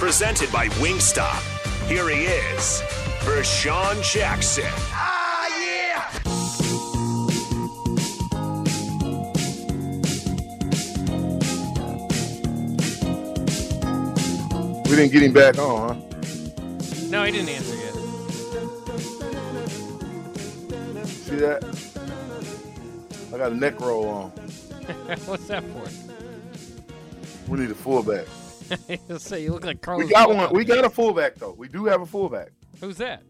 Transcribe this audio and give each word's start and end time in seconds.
Presented 0.00 0.50
by 0.50 0.66
Wingstop. 0.80 1.42
Here 1.86 2.08
he 2.08 2.24
is, 2.24 2.80
Vershawn 3.20 4.02
Jackson. 4.02 4.64
Ah, 4.92 5.46
yeah! 5.60 6.08
We 14.88 14.96
didn't 14.96 15.12
get 15.12 15.22
him 15.22 15.34
back 15.34 15.58
on, 15.58 15.88
huh? 15.88 15.94
No, 17.10 17.24
he 17.24 17.32
didn't 17.32 17.50
answer 17.50 17.76
yet. 17.76 17.94
See 21.04 21.36
that? 21.36 21.62
I 23.34 23.36
got 23.36 23.52
a 23.52 23.54
neck 23.54 23.78
roll 23.78 24.08
on. 24.08 24.30
What's 25.26 25.46
that 25.48 25.62
for? 25.62 25.86
We 27.52 27.58
need 27.60 27.70
a 27.70 27.74
fullback. 27.74 28.26
Say 29.18 29.42
you 29.42 29.52
look 29.52 29.64
like 29.64 29.80
Carlos. 29.82 30.06
We 30.06 30.12
got 30.12 30.34
one. 30.34 30.52
We 30.52 30.64
got 30.64 30.84
a 30.84 30.90
fullback 30.90 31.34
though. 31.36 31.54
We 31.56 31.68
do 31.68 31.84
have 31.86 32.00
a 32.02 32.06
fullback. 32.06 32.50
Who's 32.80 32.96
that? 32.98 33.22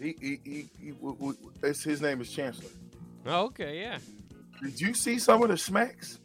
He, 0.00 0.16
he, 0.20 0.40
he, 0.44 0.68
he 0.80 0.90
w- 0.90 1.14
w- 1.16 1.36
it's, 1.62 1.82
his 1.84 2.00
name 2.02 2.20
is 2.20 2.30
Chancellor. 2.30 2.68
Oh, 3.26 3.44
okay, 3.46 3.80
yeah. 3.80 3.98
Did 4.62 4.80
you 4.80 4.94
see 4.94 5.18
some 5.18 5.42
of 5.42 5.48
the 5.48 5.56
smacks? 5.56 6.18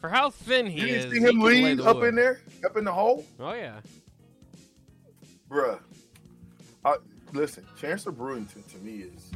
For 0.00 0.08
how 0.08 0.30
thin 0.30 0.66
he 0.66 0.80
You 0.80 0.86
is, 0.88 1.04
didn't 1.06 1.12
see 1.22 1.28
him 1.30 1.40
lead 1.40 1.80
up 1.80 1.96
wood. 1.96 2.08
in 2.08 2.14
there, 2.16 2.40
up 2.64 2.76
in 2.76 2.84
the 2.84 2.92
hole, 2.92 3.24
Oh 3.40 3.52
yeah. 3.54 3.80
bruh. 5.48 5.78
I, 6.84 6.96
listen, 7.32 7.64
Chancellor 7.80 8.12
Brewington 8.12 8.66
to 8.72 8.78
me 8.78 9.02
is, 9.04 9.30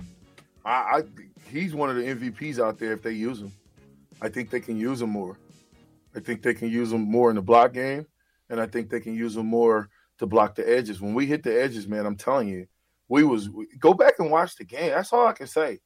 I, 0.65 0.71
I, 0.71 1.03
he's 1.51 1.75
one 1.75 1.89
of 1.91 1.97
the 1.97 2.03
MVPs 2.03 2.59
out 2.59 2.79
there 2.79 2.93
if 2.93 3.03
they 3.03 3.13
use 3.13 3.41
him. 3.41 3.53
I 4.21 4.29
think 4.29 4.51
they 4.51 4.61
can 4.61 4.77
use 4.77 5.01
him 5.01 5.11
more. 5.11 5.39
I 6.19 6.21
think 6.21 6.43
they 6.43 6.55
can 6.55 6.69
use 6.69 6.91
them 6.91 7.03
more 7.03 7.31
in 7.31 7.37
the 7.37 7.43
block 7.43 7.73
game, 7.73 8.05
and 8.51 8.61
I 8.61 8.67
think 8.67 8.91
they 8.91 8.99
can 8.99 9.15
use 9.15 9.35
them 9.35 9.47
more 9.47 9.89
to 10.19 10.27
block 10.27 10.57
the 10.57 10.69
edges. 10.69 11.01
When 11.01 11.15
we 11.15 11.27
hit 11.27 11.45
the 11.45 11.63
edges, 11.63 11.87
man, 11.87 12.07
I'm 12.07 12.17
telling 12.17 12.49
you, 12.49 12.67
we 13.09 13.23
was 13.23 13.49
we, 13.49 13.69
go 13.79 13.95
back 13.95 14.15
and 14.19 14.29
watch 14.29 14.57
the 14.57 14.65
game. 14.65 14.91
That's 14.91 15.13
all 15.13 15.29
I 15.29 15.33
can 15.33 15.47
say. 15.47 15.79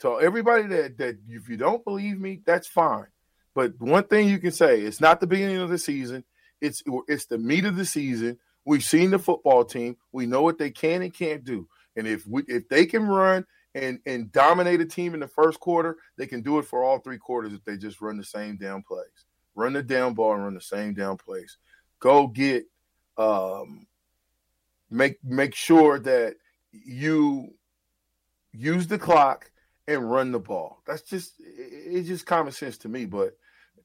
To 0.00 0.20
everybody 0.20 0.66
that 0.68 0.98
that 0.98 1.16
if 1.26 1.48
you 1.48 1.56
don't 1.56 1.82
believe 1.84 2.20
me, 2.20 2.42
that's 2.44 2.68
fine. 2.68 3.06
But 3.54 3.80
one 3.80 4.04
thing 4.04 4.28
you 4.28 4.38
can 4.38 4.52
say, 4.52 4.82
it's 4.82 5.00
not 5.00 5.20
the 5.20 5.26
beginning 5.26 5.56
of 5.56 5.70
the 5.70 5.78
season. 5.78 6.22
It's 6.60 6.82
it's 7.08 7.24
the 7.24 7.38
meat 7.38 7.64
of 7.64 7.76
the 7.76 7.86
season. 7.86 8.38
We've 8.66 8.84
seen 8.84 9.10
the 9.10 9.18
football 9.18 9.64
team. 9.64 9.96
We 10.12 10.26
know 10.26 10.42
what 10.42 10.58
they 10.58 10.70
can 10.70 11.00
and 11.00 11.14
can't 11.14 11.44
do. 11.44 11.66
And 11.96 12.06
if 12.06 12.26
we 12.26 12.42
if 12.46 12.68
they 12.68 12.84
can 12.84 13.06
run 13.06 13.46
and 13.74 14.00
and 14.04 14.30
dominate 14.30 14.82
a 14.82 14.86
team 14.86 15.14
in 15.14 15.20
the 15.20 15.28
first 15.28 15.60
quarter, 15.60 15.96
they 16.18 16.26
can 16.26 16.42
do 16.42 16.58
it 16.58 16.66
for 16.66 16.84
all 16.84 16.98
three 16.98 17.16
quarters 17.16 17.54
if 17.54 17.64
they 17.64 17.78
just 17.78 18.02
run 18.02 18.18
the 18.18 18.24
same 18.24 18.58
damn 18.58 18.82
plays. 18.82 19.24
Run 19.58 19.72
the 19.72 19.82
down 19.82 20.14
ball 20.14 20.34
and 20.34 20.44
run 20.44 20.54
the 20.54 20.60
same 20.60 20.94
down 20.94 21.16
plays. 21.16 21.58
Go 21.98 22.28
get 22.28 22.66
um 23.16 23.88
make 24.88 25.18
make 25.24 25.52
sure 25.52 25.98
that 25.98 26.36
you 26.70 27.48
use 28.52 28.86
the 28.86 29.00
clock 29.00 29.50
and 29.88 30.08
run 30.08 30.30
the 30.30 30.38
ball. 30.38 30.80
That's 30.86 31.02
just 31.02 31.32
it's 31.40 32.06
just 32.06 32.24
common 32.24 32.52
sense 32.52 32.78
to 32.78 32.88
me, 32.88 33.04
but 33.04 33.36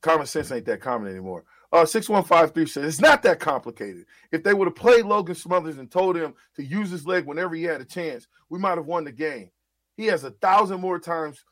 common 0.02 0.28
sense 0.28 0.52
ain't 0.52 0.66
that 0.66 0.80
common 0.80 1.10
anymore. 1.10 1.44
Uh, 1.72 1.88
6153 1.88 2.68
says 2.68 2.86
it's 2.86 3.02
not 3.02 3.24
that 3.24 3.40
complicated. 3.40 4.06
If 4.32 4.44
they 4.44 4.54
would 4.54 4.68
have 4.68 4.76
played 4.76 5.06
Logan 5.06 5.34
Smothers 5.34 5.80
and 5.80 5.90
told 5.90 6.16
him 6.16 6.36
to 6.56 6.64
use 6.64 6.92
his 6.92 7.08
leg 7.08 7.26
whenever 7.26 7.56
he 7.56 7.64
had 7.64 7.82
a 7.82 7.86
chance, 7.86 8.28
we 8.48 8.60
might 8.60 8.78
have 8.78 8.86
won 8.86 9.06
the 9.06 9.12
game. 9.12 9.50
He 9.98 10.06
has 10.06 10.24
a 10.24 10.30
thousand 10.30 10.82
more 10.82 11.00
times 11.00 11.44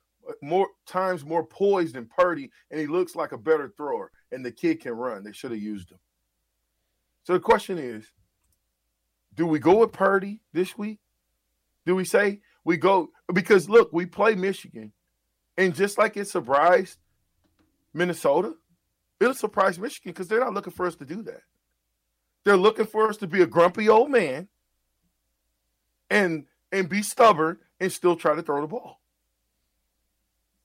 more 0.41 0.67
times 0.85 1.25
more 1.25 1.45
poised 1.45 1.95
than 1.95 2.05
Purdy, 2.05 2.51
and 2.69 2.79
he 2.79 2.87
looks 2.87 3.15
like 3.15 3.31
a 3.31 3.37
better 3.37 3.73
thrower. 3.75 4.11
And 4.31 4.45
the 4.45 4.51
kid 4.51 4.81
can 4.81 4.93
run. 4.93 5.23
They 5.23 5.33
should 5.33 5.51
have 5.51 5.61
used 5.61 5.91
him. 5.91 5.99
So 7.23 7.33
the 7.33 7.39
question 7.39 7.77
is, 7.77 8.05
do 9.35 9.45
we 9.45 9.59
go 9.59 9.77
with 9.77 9.91
Purdy 9.91 10.41
this 10.53 10.77
week? 10.77 10.99
Do 11.85 11.95
we 11.95 12.05
say 12.05 12.41
we 12.63 12.77
go 12.77 13.09
because 13.33 13.69
look, 13.69 13.91
we 13.91 14.05
play 14.05 14.35
Michigan, 14.35 14.91
and 15.57 15.75
just 15.75 15.97
like 15.97 16.17
it 16.17 16.27
surprised 16.27 16.97
Minnesota, 17.93 18.53
it'll 19.19 19.33
surprise 19.33 19.79
Michigan 19.79 20.11
because 20.11 20.27
they're 20.27 20.39
not 20.39 20.53
looking 20.53 20.73
for 20.73 20.85
us 20.85 20.95
to 20.97 21.05
do 21.05 21.23
that. 21.23 21.41
They're 22.43 22.57
looking 22.57 22.85
for 22.85 23.09
us 23.09 23.17
to 23.17 23.27
be 23.27 23.41
a 23.41 23.47
grumpy 23.47 23.89
old 23.89 24.11
man 24.11 24.47
and 26.09 26.45
and 26.71 26.87
be 26.87 27.01
stubborn 27.01 27.57
and 27.79 27.91
still 27.91 28.15
try 28.15 28.35
to 28.35 28.41
throw 28.41 28.61
the 28.61 28.67
ball. 28.67 29.00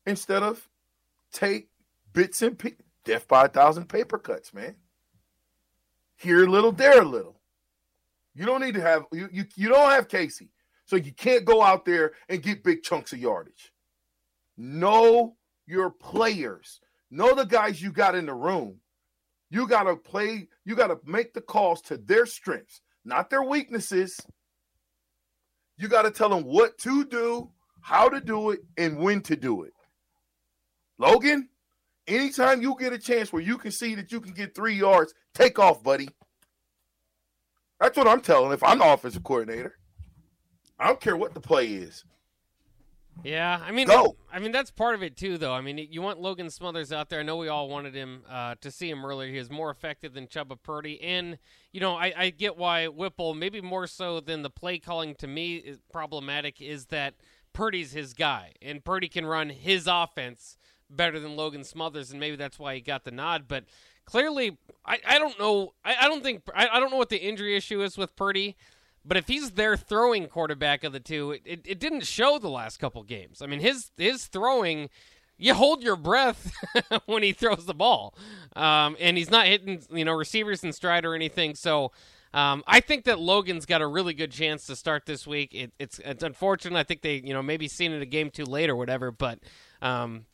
Instead 0.07 0.43
of 0.43 0.69
take 1.33 1.69
bits 2.13 2.43
and 2.43 2.59
pieces, 2.59 2.79
death 3.05 3.27
by 3.29 3.47
a 3.47 3.49
thousand 3.49 3.89
paper 3.89 4.19
cuts, 4.19 4.55
man. 4.55 4.77
Here 6.17 6.45
a 6.45 6.51
little, 6.51 6.73
there 6.73 7.03
a 7.03 7.05
little. 7.05 7.41
You 8.35 8.47
don't 8.47 8.61
need 8.61 8.75
to 8.75 8.81
have 8.81 9.05
you, 9.13 9.29
you 9.33 9.45
you 9.57 9.69
don't 9.69 9.91
have 9.91 10.09
Casey. 10.09 10.51
So 10.85 10.97
you 10.97 11.13
can't 11.13 11.45
go 11.45 11.63
out 11.63 11.85
there 11.85 12.13
and 12.29 12.43
get 12.43 12.63
big 12.63 12.83
chunks 12.83 13.13
of 13.13 13.19
yardage. 13.19 13.73
Know 14.57 15.37
your 15.67 15.91
players. 15.91 16.81
Know 17.11 17.35
the 17.35 17.45
guys 17.45 17.83
you 17.83 17.91
got 17.93 18.15
in 18.15 18.27
the 18.27 18.35
room. 18.35 18.77
You 19.51 19.67
got 19.67 19.85
to 19.85 19.97
play, 19.97 20.49
you 20.65 20.75
got 20.75 20.89
to 20.89 20.99
make 21.05 21.33
the 21.33 21.41
calls 21.41 21.81
to 21.83 21.97
their 21.97 22.27
strengths, 22.27 22.81
not 23.05 23.31
their 23.31 23.43
weaknesses. 23.43 24.21
You 25.77 25.89
got 25.89 26.03
to 26.03 26.11
tell 26.11 26.29
them 26.29 26.45
what 26.45 26.79
to 26.79 27.05
do, 27.05 27.51
how 27.81 28.09
to 28.09 28.21
do 28.21 28.51
it, 28.51 28.61
and 28.77 28.99
when 28.99 29.21
to 29.23 29.37
do 29.37 29.63
it. 29.63 29.73
Logan, 30.99 31.49
anytime 32.07 32.63
you 32.63 32.77
get 32.79 32.93
a 32.93 32.99
chance 32.99 33.33
where 33.33 33.43
you 33.43 33.59
can 33.59 33.71
see 33.71 33.95
that 33.95 34.13
you 34.13 34.21
can 34.21 34.33
get 34.33 34.55
three 34.55 34.75
yards, 34.75 35.15
take 35.35 35.59
off, 35.59 35.83
buddy. 35.83 36.09
That's 37.81 37.97
what 37.97 38.09
I'm 38.09 38.21
telling 38.21 38.53
if 38.53 38.63
I'm 38.63 38.79
the 38.79 38.93
offensive 38.93 39.23
coordinator. 39.23 39.79
I 40.79 40.87
don't 40.87 41.01
care 41.01 41.17
what 41.17 41.35
the 41.35 41.41
play 41.41 41.67
is. 41.67 42.05
Yeah, 43.25 43.61
I 43.65 43.71
mean, 43.71 43.87
Go. 43.87 44.17
I 44.31 44.39
mean 44.39 44.53
that's 44.53 44.71
part 44.71 44.95
of 44.95 45.03
it 45.03 45.17
too, 45.17 45.39
though. 45.39 45.53
I 45.53 45.61
mean, 45.61 45.79
you 45.91 46.03
want 46.03 46.21
Logan 46.21 46.51
Smothers 46.51 46.93
out 46.93 47.09
there. 47.09 47.21
I 47.21 47.23
know 47.23 47.37
we 47.37 47.49
all 47.49 47.69
wanted 47.69 47.95
him 47.95 48.23
uh, 48.29 48.57
to 48.61 48.71
see 48.71 48.91
him 48.91 49.05
earlier. 49.05 49.31
He 49.31 49.39
is 49.39 49.51
more 49.51 49.71
effective 49.71 50.13
than 50.13 50.27
Chuba 50.27 50.59
Purdy, 50.63 51.01
and 51.01 51.39
you 51.73 51.81
know, 51.81 51.95
I, 51.95 52.13
I 52.17 52.31
get 52.31 52.57
why 52.57 52.89
Whipple, 52.89 53.35
maybe 53.35 53.61
more 53.61 53.87
so 53.87 54.21
than 54.21 54.43
the 54.43 54.51
play 54.51 54.79
calling 54.79 55.15
to 55.17 55.27
me 55.27 55.57
is 55.57 55.79
problematic, 55.91 56.61
is 56.61 56.87
that 56.87 57.15
Purdy's 57.53 57.93
his 57.93 58.13
guy, 58.13 58.53
and 58.61 58.85
Purdy 58.85 59.09
can 59.09 59.25
run 59.25 59.49
his 59.49 59.87
offense 59.87 60.59
better 60.91 61.21
than 61.21 61.37
Logan 61.37 61.65
Smothers, 61.65 62.11
and 62.11 62.21
maybe 62.21 62.37
that's 62.37 62.59
why 62.59 62.75
he 62.75 62.81
got 62.81 63.05
the 63.05 63.11
nod. 63.11 63.45
But 63.49 63.65
clearly, 64.05 64.59
I, 64.85 64.99
I 65.07 65.19
don't 65.19 65.39
know. 65.39 65.75
I, 65.85 65.97
I 66.03 66.09
don't 66.09 66.23
think 66.23 66.43
I, 66.55 66.69
I 66.69 66.81
don't 66.81 66.91
know 66.91 66.97
what 66.97 67.11
the 67.11 67.23
injury 67.23 67.57
issue 67.57 67.83
is 67.83 67.97
with 67.97 68.17
Purdy. 68.17 68.57
But 69.07 69.17
if 69.17 69.29
he's 69.29 69.53
their 69.53 69.77
throwing 69.77 70.27
quarterback 70.27 70.83
of 70.83 70.93
the 70.93 71.01
two, 71.01 71.31
it, 71.31 71.43
it, 71.45 71.61
it 71.65 71.79
didn't 71.79 72.05
show 72.05 72.39
the 72.39 72.49
last 72.49 72.79
couple 72.79 73.03
games. 73.05 73.41
I 73.41 73.47
mean, 73.47 73.61
his 73.61 73.93
his 73.97 74.27
throwing, 74.27 74.91
you 75.39 75.55
hold 75.55 75.83
your 75.83 75.97
breath 75.97 76.53
when 77.07 77.23
he 77.23 77.33
throws 77.33 77.67
the 77.67 77.75
ball, 77.75 78.15
um, 78.57 78.97
and 78.99 79.17
he's 79.17 79.31
not 79.31 79.47
hitting 79.47 79.81
you 79.93 80.05
know 80.05 80.13
receivers 80.13 80.65
in 80.65 80.73
stride 80.73 81.05
or 81.05 81.15
anything. 81.15 81.55
So. 81.55 81.93
Um, 82.35 82.65
I 82.67 82.81
think 82.81 83.05
that 83.05 83.19
Logan's 83.19 83.65
got 83.65 83.81
a 83.81 83.87
really 83.87 84.13
good 84.13 84.31
chance 84.31 84.67
to 84.67 84.77
start 84.77 85.07
this 85.07 85.27
week. 85.27 85.55
It, 85.55 85.73
it's 85.79 85.99
it's 86.01 86.23
unfortunate. 86.23 86.79
I 86.79 86.83
think 86.83 87.01
they 87.01 87.23
you 87.25 87.33
know 87.33 87.43
maybe 87.43 87.67
seen 87.67 87.93
it 87.93 88.03
a 88.03 88.07
game 88.07 88.29
too 88.29 88.45
late 88.45 88.69
or 88.69 88.77
whatever. 88.77 89.11
But 89.11 89.39
um, 89.81 90.27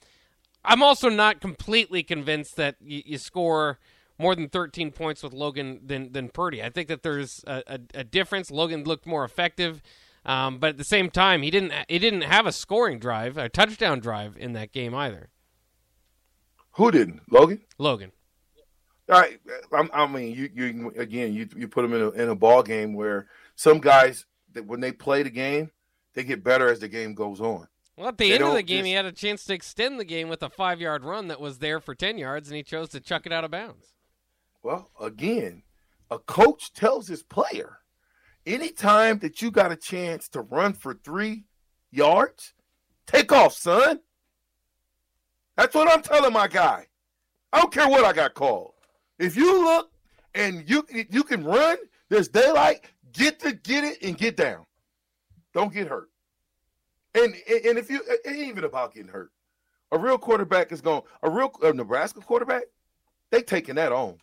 I'm 0.64 0.82
also 0.82 1.08
not 1.08 1.40
completely 1.40 2.02
convinced 2.02 2.56
that 2.56 2.76
you, 2.80 3.02
you 3.04 3.18
score 3.18 3.78
more 4.18 4.34
than 4.34 4.48
13 4.48 4.92
points 4.92 5.22
with 5.22 5.32
Logan 5.32 5.80
than 5.84 6.12
than 6.12 6.28
Purdy. 6.28 6.62
I 6.62 6.70
think 6.70 6.88
that 6.88 7.02
there's 7.02 7.42
a, 7.46 7.62
a, 7.66 7.80
a 7.94 8.04
difference. 8.04 8.50
Logan 8.50 8.84
looked 8.84 9.06
more 9.06 9.24
effective, 9.24 9.82
um, 10.24 10.58
but 10.58 10.70
at 10.70 10.78
the 10.78 10.84
same 10.84 11.10
time, 11.10 11.42
he 11.42 11.50
didn't 11.50 11.72
he 11.88 11.98
didn't 11.98 12.22
have 12.22 12.46
a 12.46 12.52
scoring 12.52 12.98
drive, 12.98 13.36
a 13.36 13.48
touchdown 13.48 14.00
drive 14.00 14.36
in 14.38 14.52
that 14.52 14.72
game 14.72 14.94
either. 14.94 15.28
Who 16.72 16.90
didn't? 16.90 17.20
Logan. 17.30 17.62
Logan. 17.78 18.12
All 19.10 19.20
right. 19.20 19.38
I, 19.72 19.88
I 19.92 20.06
mean, 20.06 20.34
you 20.34 20.48
you 20.54 20.92
again 20.96 21.32
you 21.32 21.48
you 21.56 21.68
put 21.68 21.82
them 21.82 21.92
in 21.92 22.00
a 22.00 22.10
in 22.10 22.28
a 22.28 22.34
ball 22.34 22.62
game 22.62 22.94
where 22.94 23.26
some 23.56 23.78
guys 23.78 24.24
that 24.52 24.66
when 24.66 24.80
they 24.80 24.92
play 24.92 25.22
the 25.22 25.30
game, 25.30 25.70
they 26.14 26.24
get 26.24 26.44
better 26.44 26.70
as 26.70 26.78
the 26.78 26.88
game 26.88 27.14
goes 27.14 27.40
on. 27.40 27.66
Well, 27.96 28.08
at 28.08 28.18
the 28.18 28.28
They 28.28 28.34
end 28.36 28.44
of 28.44 28.54
the 28.54 28.62
game, 28.62 28.78
just- 28.78 28.86
he 28.86 28.92
had 28.92 29.04
a 29.04 29.12
chance 29.12 29.44
to 29.44 29.54
extend 29.54 30.00
the 30.00 30.04
game 30.04 30.28
with 30.28 30.42
a 30.42 30.48
five 30.48 30.80
yard 30.80 31.04
run 31.04 31.28
that 31.28 31.40
was 31.40 31.58
there 31.58 31.80
for 31.80 31.94
10 31.94 32.18
yards, 32.18 32.48
and 32.48 32.56
he 32.56 32.62
chose 32.62 32.88
to 32.90 33.00
chuck 33.00 33.26
it 33.26 33.32
out 33.32 33.44
of 33.44 33.50
bounds. 33.50 33.94
Well, 34.62 34.90
again, 35.00 35.64
a 36.10 36.18
coach 36.18 36.72
tells 36.72 37.08
his 37.08 37.22
player, 37.22 37.80
anytime 38.46 39.18
that 39.18 39.42
you 39.42 39.50
got 39.50 39.72
a 39.72 39.76
chance 39.76 40.28
to 40.30 40.40
run 40.40 40.72
for 40.72 40.94
three 40.94 41.44
yards, 41.90 42.54
take 43.06 43.32
off, 43.32 43.54
son. 43.54 44.00
That's 45.56 45.74
what 45.74 45.90
I'm 45.90 46.02
telling 46.02 46.32
my 46.32 46.48
guy. 46.48 46.86
I 47.52 47.60
don't 47.60 47.72
care 47.72 47.88
what 47.88 48.04
I 48.04 48.12
got 48.12 48.32
called. 48.34 48.72
If 49.18 49.36
you 49.36 49.62
look 49.64 49.92
and 50.34 50.68
you 50.68 50.86
you 50.90 51.22
can 51.22 51.44
run, 51.44 51.76
there's 52.08 52.28
daylight. 52.28 52.86
Get 53.12 53.40
to 53.40 53.52
get 53.52 53.84
it 53.84 53.98
and 54.02 54.16
get 54.16 54.36
down. 54.36 54.64
Don't 55.52 55.72
get 55.72 55.88
hurt. 55.88 56.08
And 57.14 57.34
and 57.34 57.78
if 57.78 57.90
you 57.90 58.02
it 58.06 58.20
ain't 58.26 58.38
even 58.48 58.64
about 58.64 58.94
getting 58.94 59.10
hurt. 59.10 59.30
A 59.90 59.98
real 59.98 60.16
quarterback 60.16 60.72
is 60.72 60.80
going. 60.80 61.02
A 61.22 61.28
real 61.30 61.52
a 61.62 61.72
Nebraska 61.72 62.20
quarterback, 62.20 62.62
they 63.30 63.42
taking 63.42 63.74
that 63.74 63.92
on. 63.92 64.18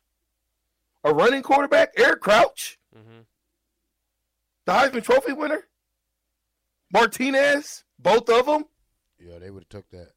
A 1.04 1.14
running 1.14 1.44
quarterback, 1.44 1.90
Eric 1.98 2.22
Crouch, 2.22 2.80
hmm 2.94 3.20
the 4.66 4.72
Heisman 4.74 5.04
Trophy 5.04 5.34
winner, 5.34 5.64
Martinez, 6.92 7.84
both 7.98 8.30
of 8.30 8.46
them. 8.46 8.66
Yeah, 9.20 9.40
they 9.40 9.50
would 9.50 9.64
have 9.64 9.70
took 9.70 9.90
that. 9.92 10.10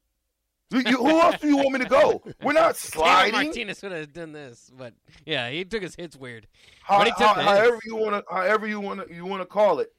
You- 0.71 0.81
you- 0.89 0.97
who 0.97 1.19
else 1.19 1.37
do 1.39 1.47
you 1.47 1.57
want 1.57 1.71
me 1.73 1.79
to 1.79 1.85
go? 1.89 2.23
We're 2.43 2.53
not 2.53 2.75
Taylor 2.75 2.75
sliding. 2.75 3.31
Martinez 3.33 3.81
would 3.83 3.91
have 3.91 4.13
done 4.13 4.31
this, 4.31 4.71
but 4.75 4.93
yeah, 5.25 5.49
he 5.49 5.63
took 5.65 5.83
his 5.83 5.95
hits 5.95 6.15
weird. 6.17 6.47
How- 6.83 6.97
But 6.99 7.07
he 7.07 7.11
took 7.13 7.21
how- 7.27 7.33
however 7.41 7.73
hits. 7.75 7.85
you 7.85 7.95
want 7.95 8.15
to, 8.27 8.33
however 8.33 8.67
you 8.67 8.79
want 8.79 9.07
to, 9.07 9.13
you 9.13 9.25
want 9.25 9.41
to 9.41 9.45
call 9.45 9.79
it. 9.79 9.93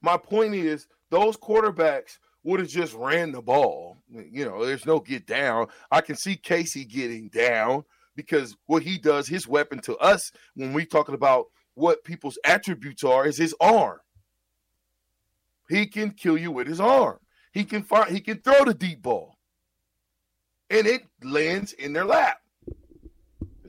My 0.00 0.16
point 0.16 0.54
is, 0.54 0.86
those 1.10 1.36
quarterbacks 1.36 2.18
would 2.44 2.60
have 2.60 2.68
just 2.68 2.94
ran 2.94 3.32
the 3.32 3.42
ball. 3.42 3.98
You 4.10 4.44
know, 4.44 4.64
there's 4.64 4.86
no 4.86 5.00
get 5.00 5.26
down. 5.26 5.68
I 5.90 6.00
can 6.00 6.16
see 6.16 6.36
Casey 6.36 6.84
getting 6.84 7.28
down 7.28 7.84
because 8.16 8.56
what 8.66 8.82
he 8.82 8.98
does, 8.98 9.28
his 9.28 9.46
weapon 9.46 9.80
to 9.80 9.96
us, 9.98 10.32
when 10.54 10.72
we 10.72 10.84
talking 10.84 11.14
about 11.14 11.46
what 11.74 12.04
people's 12.04 12.38
attributes 12.44 13.04
are, 13.04 13.26
is 13.26 13.36
his 13.36 13.54
arm. 13.60 13.98
He 15.68 15.86
can 15.86 16.10
kill 16.12 16.38
you 16.38 16.50
with 16.50 16.66
his 16.66 16.80
arm. 16.80 17.18
He 17.52 17.64
can 17.64 17.82
find. 17.82 18.10
He 18.10 18.20
can 18.20 18.38
throw 18.38 18.64
the 18.64 18.74
deep 18.74 19.02
ball, 19.02 19.36
and 20.70 20.86
it 20.86 21.02
lands 21.22 21.72
in 21.74 21.92
their 21.92 22.04
lap. 22.04 22.40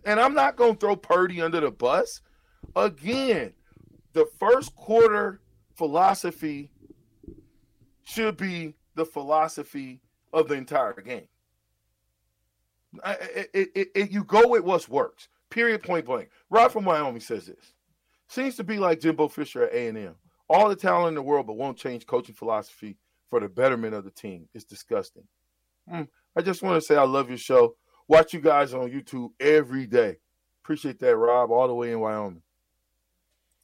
And 0.06 0.20
I'm 0.20 0.34
not 0.34 0.58
to 0.58 0.74
throw 0.76 0.96
Purdy 0.96 1.42
under 1.42 1.60
the 1.60 1.72
bus. 1.72 2.22
Again, 2.76 3.54
the 4.14 4.26
first 4.40 4.76
quarter 4.76 5.42
philosophy 5.76 6.72
should 8.10 8.38
be 8.38 8.76
the 8.96 9.06
philosophy 9.06 10.02
of 10.34 10.48
the 10.48 10.56
entire 10.56 10.94
game. 10.94 11.28
It- 13.06 13.50
it- 13.54 13.92
it- 13.96 14.12
you 14.12 14.24
go 14.24 14.48
with 14.48 14.64
what 14.64 14.88
works. 14.90 15.30
Period. 15.50 15.84
Point 15.84 16.06
blank. 16.06 16.30
Rob 16.50 16.72
from 16.72 16.86
Wyoming 16.86 17.22
says 17.22 17.46
this. 17.46 17.74
Seems 18.28 18.56
to 18.58 18.64
be 18.64 18.78
like 18.80 19.00
Jimbo 19.00 19.28
Fisher 19.28 19.64
at 19.64 19.74
A&M. 19.74 20.16
All 20.50 20.70
the 20.70 20.76
talent 20.76 21.10
in 21.10 21.14
the 21.16 21.22
world, 21.22 21.46
but 21.48 21.54
won't 21.58 21.78
change 21.78 22.06
coaching 22.08 22.36
philosophy 22.36 22.98
for 23.30 23.40
the 23.40 23.48
betterment 23.50 23.94
of 23.94 24.04
the 24.04 24.12
team. 24.12 24.50
It's 24.54 24.66
disgusting. 24.66 25.28
Hmm. 25.88 26.04
I 26.36 26.42
just 26.42 26.64
want 26.64 26.76
to 26.76 26.82
say 26.82 26.96
I 26.96 27.04
love 27.04 27.30
your 27.30 27.38
show. 27.38 27.76
Watch 28.08 28.34
you 28.34 28.40
guys 28.42 28.74
on 28.74 28.90
YouTube 28.90 29.30
every 29.40 29.86
day. 29.86 30.18
Appreciate 30.64 31.00
that, 31.00 31.16
Rob, 31.16 31.52
all 31.52 31.68
the 31.68 31.74
way 31.76 31.92
in 31.92 32.00
Wyoming. 32.00 32.44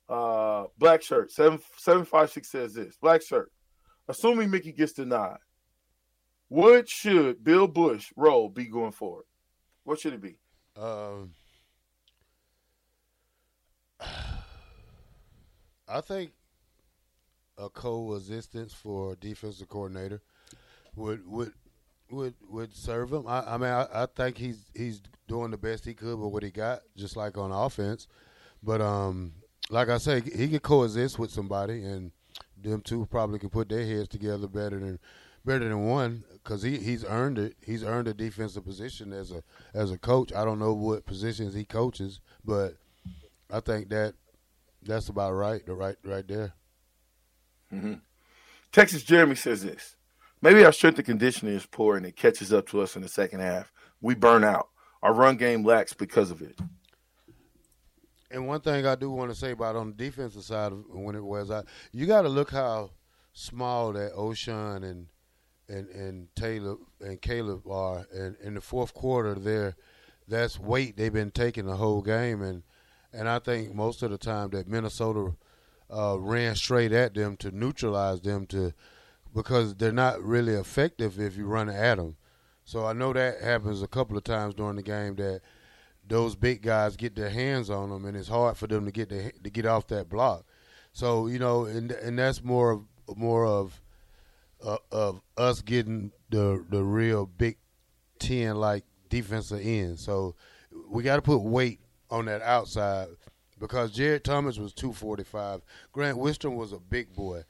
Uh, 0.07 0.67
black 0.77 1.01
shirt 1.01 1.31
seven 1.31 1.59
seven 1.77 2.05
five 2.05 2.29
six 2.29 2.49
says 2.49 2.75
this. 2.75 2.95
Black 2.97 3.23
shirt. 3.23 3.51
Assuming 4.07 4.51
Mickey 4.51 4.71
gets 4.71 4.93
denied, 4.93 5.37
what 6.47 6.87
should 6.87 7.43
Bill 7.43 7.67
Busch 7.67 8.11
role 8.15 8.49
be 8.49 8.65
going 8.65 8.91
forward? 8.91 9.25
What 9.83 9.99
should 9.99 10.13
it 10.13 10.21
be? 10.21 10.37
Um, 10.79 11.31
I 15.87 16.01
think 16.01 16.31
a 17.57 17.69
coexistence 17.69 18.73
for 18.73 19.15
defensive 19.15 19.69
coordinator 19.69 20.21
would 20.95 21.25
would 21.27 21.53
would 22.11 22.33
would 22.49 22.75
serve 22.75 23.13
him. 23.13 23.27
I, 23.27 23.41
I 23.41 23.57
mean, 23.57 23.69
I, 23.69 23.87
I 23.93 24.05
think 24.05 24.37
he's 24.37 24.69
he's 24.73 25.01
doing 25.27 25.51
the 25.51 25.57
best 25.57 25.85
he 25.85 25.93
could 25.93 26.19
with 26.19 26.31
what 26.31 26.43
he 26.43 26.51
got, 26.51 26.81
just 26.95 27.15
like 27.15 27.37
on 27.37 27.51
offense. 27.51 28.07
But 28.61 28.81
um, 28.81 29.33
like 29.69 29.89
I 29.89 29.97
say, 29.97 30.21
he 30.21 30.47
could 30.47 30.63
coexist 30.63 31.19
with 31.19 31.31
somebody, 31.31 31.83
and 31.83 32.11
them 32.61 32.81
two 32.81 33.05
probably 33.05 33.39
can 33.39 33.49
put 33.49 33.69
their 33.69 33.85
heads 33.85 34.07
together 34.07 34.47
better 34.47 34.79
than 34.79 34.99
better 35.45 35.67
than 35.67 35.85
one 35.85 36.23
because 36.33 36.63
he, 36.63 36.77
he's 36.77 37.05
earned 37.05 37.37
it. 37.37 37.55
He's 37.63 37.83
earned 37.83 38.07
a 38.07 38.13
defensive 38.13 38.65
position 38.65 39.13
as 39.13 39.31
a 39.31 39.43
as 39.73 39.91
a 39.91 39.97
coach. 39.97 40.33
I 40.33 40.43
don't 40.43 40.59
know 40.59 40.73
what 40.73 41.05
positions 41.05 41.53
he 41.53 41.65
coaches, 41.65 42.19
but 42.43 42.77
I 43.51 43.59
think 43.59 43.89
that 43.89 44.15
that's 44.81 45.09
about 45.09 45.33
right. 45.33 45.65
The 45.65 45.73
right 45.73 45.97
right 46.03 46.27
there. 46.27 46.53
Mm-hmm. 47.73 47.95
Texas 48.71 49.03
Jeremy 49.03 49.35
says 49.35 49.63
this. 49.63 49.95
Maybe 50.41 50.65
our 50.65 50.71
strength 50.71 50.97
and 50.97 51.05
conditioning 51.05 51.55
is 51.55 51.65
poor 51.65 51.97
and 51.97 52.05
it 52.05 52.15
catches 52.15 52.51
up 52.53 52.67
to 52.69 52.81
us 52.81 52.95
in 52.95 53.01
the 53.01 53.07
second 53.07 53.39
half. 53.39 53.71
We 54.01 54.15
burn 54.15 54.43
out. 54.43 54.69
Our 55.01 55.13
run 55.13 55.37
game 55.37 55.63
lacks 55.63 55.93
because 55.93 56.29
of 56.29 56.41
it. 56.41 56.59
And 58.31 58.47
one 58.47 58.61
thing 58.61 58.85
I 58.85 58.95
do 58.95 59.11
want 59.11 59.31
to 59.31 59.37
say 59.37 59.51
about 59.51 59.75
on 59.75 59.89
the 59.89 59.95
defensive 59.95 60.43
side 60.43 60.71
of 60.71 60.83
when 60.89 61.15
it 61.15 61.23
was 61.23 61.51
I, 61.51 61.63
you 61.91 62.05
got 62.05 62.23
to 62.23 62.29
look 62.29 62.51
how 62.51 62.91
small 63.33 63.93
that 63.93 64.13
Ochaun 64.13 64.83
and 64.83 65.07
and 65.67 65.89
and 65.89 66.27
Taylor 66.35 66.75
and 67.01 67.21
Caleb 67.21 67.67
are, 67.67 68.07
and 68.13 68.35
in 68.41 68.55
the 68.55 68.61
fourth 68.61 68.93
quarter 68.93 69.35
there, 69.35 69.75
that's 70.27 70.59
weight 70.59 70.97
they've 70.97 71.13
been 71.13 71.31
taking 71.31 71.65
the 71.65 71.75
whole 71.75 72.01
game, 72.01 72.41
and 72.41 72.63
and 73.13 73.29
I 73.29 73.39
think 73.39 73.73
most 73.73 74.03
of 74.03 74.11
the 74.11 74.17
time 74.17 74.49
that 74.51 74.67
Minnesota 74.67 75.35
uh, 75.93 76.17
ran 76.19 76.55
straight 76.55 76.91
at 76.91 77.13
them 77.13 77.37
to 77.37 77.51
neutralize 77.51 78.21
them 78.21 78.45
to 78.47 78.73
because 79.33 79.75
they're 79.75 79.91
not 79.91 80.21
really 80.21 80.53
effective 80.53 81.19
if 81.19 81.37
you 81.37 81.45
run 81.45 81.69
at 81.69 81.95
them. 81.95 82.15
So 82.63 82.85
I 82.85 82.93
know 82.93 83.13
that 83.13 83.41
happens 83.41 83.81
a 83.81 83.87
couple 83.87 84.17
of 84.17 84.23
times 84.23 84.55
during 84.55 84.77
the 84.77 84.81
game 84.81 85.15
that 85.15 85.41
those 86.07 86.35
big 86.35 86.61
guys 86.61 86.95
get 86.95 87.15
their 87.15 87.29
hands 87.29 87.69
on 87.69 87.89
them, 87.89 88.05
and 88.05 88.15
it's 88.15 88.27
hard 88.27 88.57
for 88.57 88.67
them 88.67 88.85
to 88.85 88.91
get 88.91 89.09
to 89.09 89.49
get 89.49 89.65
off 89.65 89.87
that 89.87 90.09
block. 90.09 90.45
So 90.93 91.27
you 91.27 91.39
know, 91.39 91.65
and 91.65 91.91
and 91.91 92.17
that's 92.17 92.43
more 92.43 92.71
of 92.71 93.17
more 93.17 93.45
of 93.45 93.81
uh, 94.63 94.77
of 94.91 95.21
us 95.37 95.61
getting 95.61 96.11
the 96.29 96.63
the 96.69 96.83
real 96.83 97.25
Big 97.25 97.57
Ten 98.19 98.55
like 98.55 98.83
defensive 99.09 99.61
end. 99.63 99.99
So 99.99 100.35
we 100.89 101.03
got 101.03 101.17
to 101.17 101.21
put 101.21 101.39
weight 101.41 101.79
on 102.09 102.25
that 102.25 102.41
outside 102.41 103.07
because 103.59 103.91
Jared 103.91 104.23
Tomich 104.23 104.59
was 104.59 104.73
two 104.73 104.93
forty 104.93 105.23
five. 105.23 105.61
Grant 105.91 106.17
Wistrom 106.17 106.55
was 106.55 106.71
a 106.71 106.79
big 106.79 107.13
boy. 107.13 107.43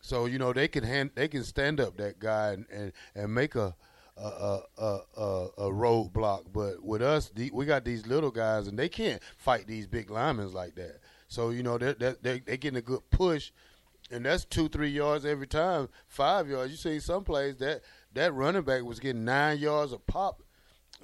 So 0.00 0.26
you 0.26 0.38
know 0.38 0.52
they 0.52 0.68
can 0.68 0.84
hand 0.84 1.10
they 1.14 1.28
can 1.28 1.44
stand 1.44 1.80
up 1.80 1.96
that 1.98 2.18
guy 2.18 2.52
and 2.52 2.66
and, 2.72 2.92
and 3.14 3.34
make 3.34 3.54
a 3.54 3.74
a 4.20 4.26
a 4.26 4.62
a, 4.78 4.98
a, 5.16 5.48
a 5.58 5.70
roadblock. 5.70 6.46
But 6.52 6.82
with 6.82 7.02
us, 7.02 7.30
the, 7.34 7.50
we 7.52 7.66
got 7.66 7.84
these 7.84 8.06
little 8.06 8.30
guys 8.30 8.66
and 8.68 8.78
they 8.78 8.88
can't 8.88 9.22
fight 9.36 9.66
these 9.66 9.86
big 9.86 10.10
linemen 10.10 10.52
like 10.52 10.74
that. 10.76 11.00
So 11.28 11.50
you 11.50 11.62
know 11.62 11.78
they 11.78 11.94
they 11.94 12.14
they 12.22 12.38
they 12.40 12.56
getting 12.56 12.78
a 12.78 12.82
good 12.82 13.08
push, 13.10 13.52
and 14.10 14.24
that's 14.24 14.44
two 14.44 14.68
three 14.68 14.90
yards 14.90 15.24
every 15.24 15.46
time, 15.46 15.88
five 16.06 16.48
yards. 16.48 16.70
You 16.70 16.76
see 16.76 17.00
some 17.00 17.24
plays 17.24 17.56
that 17.58 17.82
that 18.14 18.34
running 18.34 18.62
back 18.62 18.82
was 18.82 19.00
getting 19.00 19.24
nine 19.24 19.58
yards 19.58 19.92
a 19.92 19.98
pop 19.98 20.42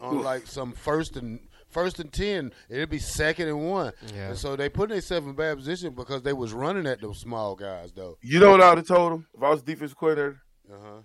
on 0.00 0.23
like 0.23 0.47
some 0.47 0.73
first 0.73 1.16
and 1.16 1.40
first 1.68 2.00
and 2.00 2.12
ten. 2.12 2.52
It'd 2.71 2.88
be 2.88 2.99
second 2.99 3.49
and 3.49 3.68
one. 3.68 3.92
Yeah. 4.14 4.28
And 4.28 4.38
so 4.38 4.56
they 4.56 4.68
put 4.68 4.88
themselves 4.88 5.26
in 5.26 5.35
bad 5.35 5.56
position 5.59 5.92
because 5.94 6.23
they 6.23 6.33
was 6.33 6.52
running 6.52 6.87
at 6.87 7.00
those 7.00 7.18
small 7.18 7.54
guys 7.54 7.92
though. 7.92 8.16
You 8.23 8.40
know 8.40 8.50
what 8.52 8.62
I 8.62 8.71
would 8.71 8.78
have 8.78 8.87
told 8.87 9.12
him 9.12 9.26
if 9.35 9.42
I 9.42 9.50
was 9.50 9.62
defense 9.62 9.92
coordinator? 9.92 10.40
Uh 10.73 10.76
huh. 10.83 11.00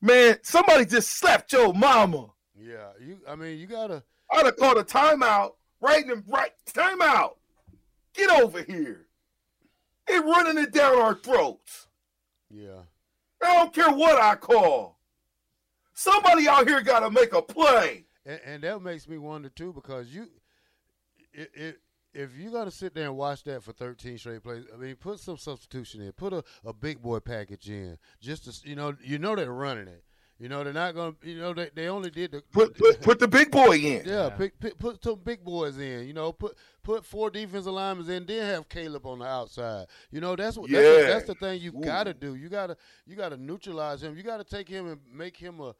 Man, 0.00 0.38
somebody 0.42 0.84
just 0.84 1.18
slapped 1.18 1.52
your 1.52 1.74
mama. 1.74 2.30
Yeah. 2.56 2.90
You. 3.00 3.18
I 3.28 3.36
mean, 3.36 3.58
you 3.58 3.66
gotta. 3.66 4.02
I'd 4.30 4.46
have 4.46 4.56
called 4.56 4.78
a 4.78 4.84
timeout. 4.84 5.52
Right 5.80 6.02
in 6.02 6.08
the 6.08 6.24
right 6.26 6.52
timeout. 6.66 7.36
Get 8.14 8.30
over 8.30 8.62
here. 8.62 9.06
They're 10.06 10.22
running 10.22 10.58
it 10.58 10.72
down 10.72 10.98
our 10.98 11.14
throats. 11.14 11.86
Yeah. 12.50 12.80
I 13.42 13.54
don't 13.54 13.72
care 13.72 13.90
what 13.90 14.20
I 14.20 14.34
call. 14.34 14.98
Somebody 15.94 16.48
out 16.48 16.66
here 16.66 16.80
got 16.80 17.00
to 17.00 17.10
make 17.10 17.32
a 17.32 17.42
play. 17.42 18.06
And, 18.24 18.40
and 18.44 18.62
that 18.62 18.82
makes 18.82 19.08
me 19.08 19.18
wonder 19.18 19.48
too 19.48 19.72
because 19.72 20.08
you 20.08 20.28
it, 21.32 21.50
it, 21.54 21.80
if 22.14 22.34
you're 22.36 22.52
gonna 22.52 22.70
sit 22.70 22.94
there 22.94 23.04
and 23.06 23.16
watch 23.16 23.44
that 23.44 23.62
for 23.62 23.72
13 23.72 24.18
straight 24.18 24.42
plays, 24.42 24.64
I 24.72 24.76
mean, 24.76 24.96
put 24.96 25.20
some 25.20 25.36
substitution 25.36 26.00
in, 26.02 26.12
put 26.12 26.32
a, 26.32 26.42
a 26.64 26.72
big 26.72 27.00
boy 27.02 27.20
package 27.20 27.68
in, 27.68 27.98
just 28.20 28.44
to 28.44 28.68
you 28.68 28.76
know, 28.76 28.94
you 29.02 29.18
know 29.18 29.36
they're 29.36 29.52
running 29.52 29.88
it. 29.88 30.04
You 30.40 30.48
know 30.48 30.62
they're 30.62 30.72
not 30.72 30.94
gonna. 30.94 31.14
You 31.24 31.36
know 31.40 31.52
they, 31.52 31.68
they 31.74 31.88
only 31.88 32.10
did 32.10 32.30
the 32.30 32.42
put 32.52 32.78
put, 32.78 33.00
put 33.00 33.18
the 33.18 33.26
big 33.26 33.50
boy 33.50 33.76
in. 33.76 34.02
Yeah, 34.06 34.28
Pick, 34.30 34.60
pick, 34.60 34.78
put 34.78 35.02
some 35.02 35.18
big 35.24 35.42
boys 35.44 35.76
in. 35.78 36.06
You 36.06 36.12
know, 36.12 36.32
put 36.32 36.56
put 36.84 37.04
four 37.04 37.28
defensive 37.28 37.72
linemen 37.72 38.08
in, 38.08 38.24
then 38.24 38.46
have 38.46 38.68
Caleb 38.68 39.04
on 39.04 39.18
the 39.18 39.24
outside. 39.26 39.86
You 40.12 40.20
know 40.20 40.36
that's 40.36 40.56
what 40.56 40.70
Yeah. 40.70 40.80
that's, 40.80 41.06
that's 41.06 41.26
the 41.26 41.34
thing 41.34 41.60
you 41.60 41.72
gotta 41.72 42.14
do. 42.14 42.36
You 42.36 42.48
gotta 42.48 42.76
you 43.04 43.16
gotta 43.16 43.36
neutralize 43.36 44.00
him. 44.04 44.16
You 44.16 44.22
gotta 44.22 44.44
take 44.44 44.68
him 44.68 44.86
and 44.86 45.00
make 45.12 45.36
him 45.36 45.58
a. 45.58 45.74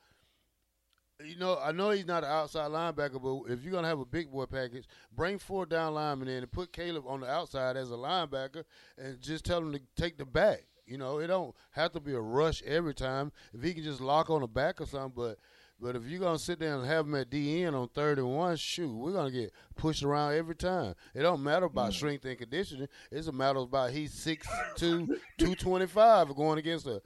You 1.25 1.37
know, 1.37 1.59
I 1.61 1.73
know 1.73 1.91
he's 1.91 2.07
not 2.07 2.23
an 2.23 2.31
outside 2.31 2.71
linebacker, 2.71 3.21
but 3.21 3.53
if 3.53 3.65
you're 3.65 3.73
gonna 3.73 3.89
have 3.89 3.99
a 3.99 4.05
big 4.05 4.31
boy 4.31 4.47
package, 4.47 4.85
bring 5.17 5.39
four 5.39 5.67
down 5.67 5.95
linemen 5.95 6.29
in 6.29 6.45
and 6.45 6.53
put 6.53 6.73
Caleb 6.73 7.07
on 7.09 7.21
the 7.21 7.29
outside 7.29 7.77
as 7.77 7.91
a 7.91 7.95
linebacker, 7.95 8.63
and 8.97 9.21
just 9.21 9.45
tell 9.45 9.59
him 9.59 9.73
to 9.73 9.81
take 9.97 10.17
the 10.17 10.25
back. 10.25 10.65
You 10.87 10.97
know, 10.97 11.19
it 11.19 11.27
don't 11.27 11.57
have 11.73 11.91
to 11.93 12.01
be 12.01 12.15
a 12.15 12.21
rush 12.21 12.63
every 12.63 12.95
time. 12.95 13.33
If 13.53 13.65
he 13.65 13.75
can 13.75 13.83
just 13.83 14.01
lock 14.01 14.31
on 14.31 14.43
the 14.43 14.47
back 14.47 14.81
or 14.81 14.87
something, 14.87 15.13
but 15.17 15.39
but 15.81 15.95
if 15.95 16.05
you're 16.07 16.21
gonna 16.21 16.39
sit 16.39 16.59
there 16.59 16.75
and 16.75 16.87
have 16.87 17.07
him 17.07 17.15
at 17.15 17.31
DN 17.31 17.75
on 17.75 17.89
third 17.89 18.19
and 18.19 18.35
one, 18.35 18.57
shoot, 18.57 18.93
we're 18.93 19.13
gonna 19.13 19.31
get 19.31 19.53
pushed 19.77 20.03
around 20.03 20.35
every 20.35 20.57
time. 20.57 20.95
It 21.15 21.23
don't 21.23 21.43
matter 21.43 21.67
about 21.67 21.91
mm. 21.91 21.95
strength 21.95 22.25
and 22.25 22.39
conditioning. 22.39 22.89
It's 23.13 23.29
a 23.29 23.33
matter 23.33 23.61
about 23.61 23.91
he's 23.91 24.13
6'2", 24.13 24.77
225 24.77 26.35
going 26.35 26.59
against 26.59 26.87
a 26.87 27.01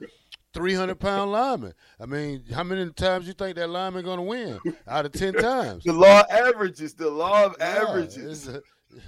three 0.53 0.73
hundred 0.73 0.99
pound 0.99 1.31
lineman. 1.31 1.73
I 1.99 2.05
mean, 2.05 2.43
how 2.53 2.63
many 2.63 2.89
times 2.91 3.27
you 3.27 3.33
think 3.33 3.55
that 3.57 3.69
lineman 3.69 4.05
gonna 4.05 4.23
win? 4.23 4.59
Out 4.87 5.05
of 5.05 5.11
ten 5.11 5.33
times. 5.33 5.83
The 5.85 5.93
law 5.93 6.21
of 6.21 6.29
averages. 6.29 6.93
The 6.93 7.09
law 7.09 7.45
of 7.45 7.55
Yeah, 7.59 7.65
averages. 7.87 8.47
a- 8.47 8.61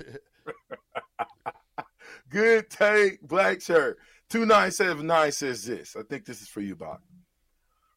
Good 2.29 2.69
take, 2.69 3.21
black 3.21 3.61
shirt. 3.61 3.97
2979 4.29 5.31
says 5.31 5.63
this. 5.65 5.95
I 5.95 6.01
think 6.03 6.25
this 6.25 6.41
is 6.41 6.47
for 6.47 6.61
you, 6.61 6.75
Bob. 6.75 6.99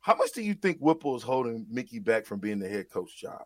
How 0.00 0.14
much 0.14 0.32
do 0.32 0.42
you 0.42 0.54
think 0.54 0.78
Whipple 0.78 1.16
is 1.16 1.22
holding 1.22 1.66
Mickey 1.70 1.98
back 1.98 2.26
from 2.26 2.38
being 2.38 2.58
the 2.58 2.68
head 2.68 2.90
coach 2.90 3.16
job? 3.16 3.42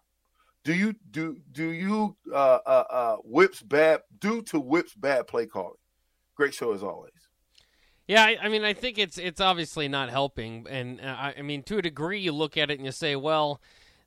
Do 0.65 0.75
you 0.75 0.95
do 1.11 1.39
do 1.51 1.71
you 1.71 2.17
uh 2.33 2.59
uh 2.67 2.85
uh 2.91 3.17
whips 3.25 3.63
bad 3.63 4.03
due 4.21 4.43
to 4.43 4.61
whips 4.61 4.95
bad 4.95 5.27
play 5.27 5.47
calling? 5.47 5.75
Great 6.37 6.55
show 6.55 6.73
as 6.73 6.85
always. 6.85 7.12
Yeah, 8.09 8.25
I, 8.25 8.37
I 8.43 8.49
mean, 8.49 8.65
I 8.65 8.73
think 8.73 8.99
it's 8.99 9.17
it's 9.17 9.41
obviously 9.41 9.89
not 9.89 10.11
helping, 10.11 10.67
and 10.69 11.01
uh, 11.01 11.33
I, 11.37 11.43
mean, 11.43 11.63
to 11.65 11.79
a 11.79 11.83
degree, 11.83 12.21
you 12.21 12.33
look 12.33 12.57
at 12.57 12.71
it 12.71 12.79
and 12.79 12.85
you 12.85 12.93
say, 12.93 13.15
well, 13.15 13.61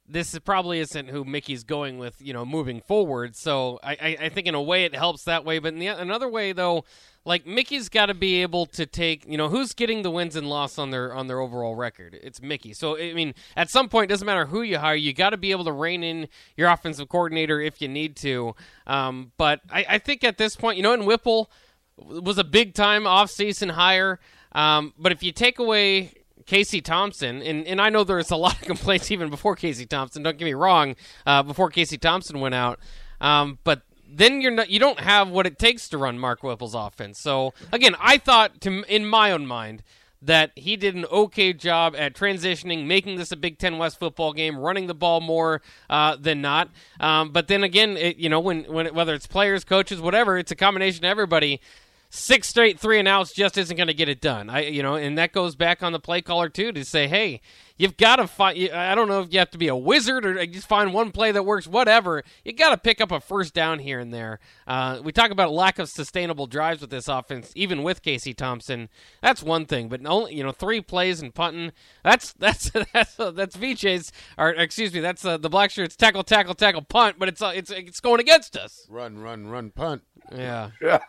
this 0.08 0.34
is- 0.34 0.40
probably 0.40 0.80
isn't 0.80 1.10
who 1.10 1.24
Mickey's 1.24 1.64
going 1.64 1.98
with, 1.98 2.22
you 2.22 2.34
know, 2.34 2.46
moving 2.46 2.82
forward. 2.82 3.36
So 3.36 3.80
I, 3.82 3.92
I, 3.94 4.18
I 4.26 4.30
think 4.30 4.48
in 4.48 4.56
a 4.56 4.62
way 4.62 4.84
it 4.86 4.94
helps 4.94 5.24
that 5.24 5.46
way, 5.46 5.60
but 5.60 5.74
in 5.74 5.80
the, 5.80 5.88
another 5.88 6.30
way 6.30 6.52
though, 6.52 6.86
like 7.24 7.48
Mickey's 7.48 7.90
got 7.90 8.08
to 8.08 8.14
be 8.14 8.44
able 8.44 8.68
to 8.68 8.86
take, 8.86 9.26
you 9.28 9.38
know, 9.38 9.50
who's 9.50 9.74
getting 9.74 10.04
the 10.04 10.12
wins 10.12 10.36
and 10.36 10.48
loss 10.48 10.78
on 10.78 10.92
their 10.92 11.12
on 11.12 11.26
their 11.26 11.40
overall 11.40 11.74
record. 11.74 12.20
It's 12.22 12.40
Mickey. 12.40 12.72
So 12.74 12.98
I 13.00 13.14
mean, 13.14 13.34
at 13.56 13.72
some 13.72 13.90
point, 13.90 14.12
it 14.12 14.14
doesn't 14.14 14.26
matter 14.28 14.46
who 14.46 14.62
you 14.62 14.78
hire, 14.78 14.96
you 14.96 15.12
got 15.12 15.32
to 15.32 15.38
be 15.38 15.50
able 15.50 15.64
to 15.66 15.72
rein 15.72 16.04
in 16.04 16.28
your 16.56 16.70
offensive 16.70 17.10
coordinator 17.10 17.60
if 17.60 17.82
you 17.82 17.88
need 17.88 18.16
to. 18.18 18.54
Um, 18.86 19.32
but 19.38 19.62
I, 19.72 19.86
I 19.90 19.98
think 19.98 20.24
at 20.24 20.38
this 20.38 20.56
point, 20.56 20.78
you 20.78 20.84
know, 20.84 20.94
in 20.94 21.06
Whipple 21.06 21.50
was 21.98 22.38
a 22.38 22.44
big 22.44 22.74
time 22.74 23.04
offseason 23.04 23.72
hire. 23.72 24.20
Um, 24.52 24.94
but 24.98 25.12
if 25.12 25.24
you 25.24 25.32
take 25.32 25.60
away 25.60 26.14
Casey 26.46 26.82
Thompson, 26.82 27.42
and, 27.42 27.66
and 27.66 27.82
I 27.82 27.90
know 27.90 28.04
there's 28.04 28.32
a 28.32 28.36
lot 28.36 28.54
of 28.54 28.62
complaints 28.68 29.12
even 29.12 29.30
before 29.30 29.56
Casey 29.56 29.86
Thompson. 29.86 30.24
Don't 30.24 30.38
get 30.38 30.46
me 30.46 30.54
wrong, 30.54 30.96
uh, 31.26 31.44
before 31.44 31.70
Casey 31.70 31.98
Thompson 31.98 32.40
went 32.40 32.56
out, 32.56 32.80
um, 33.20 33.60
but 33.64 33.82
then 34.08 34.40
you're 34.40 34.52
not 34.52 34.70
you 34.70 34.80
don't 34.80 35.00
have 35.00 35.30
what 35.30 35.48
it 35.48 35.58
takes 35.58 35.90
to 35.90 35.98
run 35.98 36.20
Mark 36.20 36.42
Whipple's 36.42 36.76
offense. 36.76 37.20
So 37.20 37.54
again, 37.72 37.96
I 38.00 38.18
thought 38.18 38.62
to 38.62 38.84
in 38.84 39.06
my 39.06 39.32
own 39.32 39.48
mind 39.48 39.84
that 40.22 40.52
he 40.56 40.76
did 40.76 40.96
an 40.96 41.06
okay 41.06 41.54
job 41.54 41.96
at 41.96 42.14
transitioning, 42.14 42.86
making 42.86 43.18
this 43.18 43.32
a 43.32 43.36
Big 43.36 43.58
Ten 43.60 43.78
West 43.78 44.00
football 44.00 44.34
game, 44.34 44.58
running 44.58 44.88
the 44.88 44.96
ball 44.96 45.22
more 45.22 45.62
uh, 45.90 46.16
than 46.16 46.42
not. 46.42 46.70
Um, 47.00 47.32
but 47.32 47.48
then 47.48 47.64
again, 47.64 47.98
it, 47.98 48.18
you 48.18 48.30
know, 48.30 48.40
when 48.40 48.64
when 48.66 48.88
it, 48.88 48.94
whether 48.94 49.14
it's 49.14 49.28
players, 49.28 49.64
coaches, 49.64 50.00
whatever, 50.00 50.38
it's 50.38 50.52
a 50.52 50.56
combination 50.56 51.06
of 51.06 51.10
everybody 51.10 51.62
six 52.10 52.48
straight 52.48 52.80
three 52.80 53.00
and 53.00 53.08
outs 53.08 53.34
just 53.34 53.58
isn't 53.58 53.76
going 53.78 53.88
to 53.88 53.94
get 53.94 54.10
it 54.10 54.22
done. 54.22 54.50
I 54.50 54.68
you 54.68 54.84
know, 54.84 54.96
and 54.96 55.18
that 55.18 55.32
goes 55.32 55.56
back 55.56 55.84
on 55.84 55.92
the 55.92 56.00
play 56.00 56.22
caller 56.22 56.50
too 56.50 56.72
to 56.72 56.86
say, 56.86 57.08
hey, 57.08 57.42
you've 57.78 57.98
got 57.98 58.18
to 58.18 58.28
find. 58.28 58.70
I 58.72 58.96
don't 58.96 59.08
know 59.08 59.22
if 59.22 59.34
you 59.34 59.40
have 59.40 59.52
to 59.52 59.58
be 59.58 59.68
a 59.68 59.76
wizard 59.76 60.26
or 60.26 60.46
just 60.46 60.68
find 60.68 60.94
one 60.94 61.12
play 61.12 61.32
that 61.32 61.44
works. 61.44 61.68
Whatever, 61.68 62.24
you 62.44 62.54
got 62.54 62.72
to 62.72 62.78
pick 62.78 63.02
up 63.02 63.12
a 63.12 63.20
first 63.20 63.54
down 63.54 63.80
here 63.80 64.00
and 64.00 64.14
there. 64.14 64.40
Uh, 64.68 65.02
we 65.04 65.12
talk 65.12 65.32
about 65.32 65.52
lack 65.52 65.80
of 65.80 65.90
sustainable 65.90 66.48
drives 66.48 66.82
with 66.82 66.90
this 66.90 67.08
offense, 67.08 67.52
even 67.56 67.84
with 67.84 68.02
Casey 68.02 68.34
Thompson. 68.34 68.90
That's 69.22 69.44
one 69.44 69.66
thing, 69.66 69.90
but 69.90 70.06
only 70.06 70.36
you 70.36 70.44
know 70.44 70.52
three 70.52 70.82
plays 70.82 71.22
and 71.22 71.34
punting. 71.34 71.72
That's 72.04 72.34
that's 72.40 72.72
that's 72.94 73.16
that's 73.16 73.58
VJ's 73.58 74.12
or 74.38 74.50
excuse 74.50 74.94
me, 74.94 75.00
that's 75.00 75.26
uh, 75.26 75.38
the 75.38 75.50
black 75.50 75.72
shirts 75.72 75.96
tackle 75.96 76.24
tackle 76.24 76.56
tackle 76.56 76.82
punt, 76.82 77.18
but 77.20 77.28
it's 77.28 77.42
uh, 77.42 77.54
it's 77.56 77.72
it's 77.72 78.00
going 78.00 78.20
against 78.20 78.58
us. 78.58 78.86
run, 78.90 79.20
run, 79.20 79.48
run, 79.48 79.72
punt. 79.72 80.04
Yeah. 80.32 80.72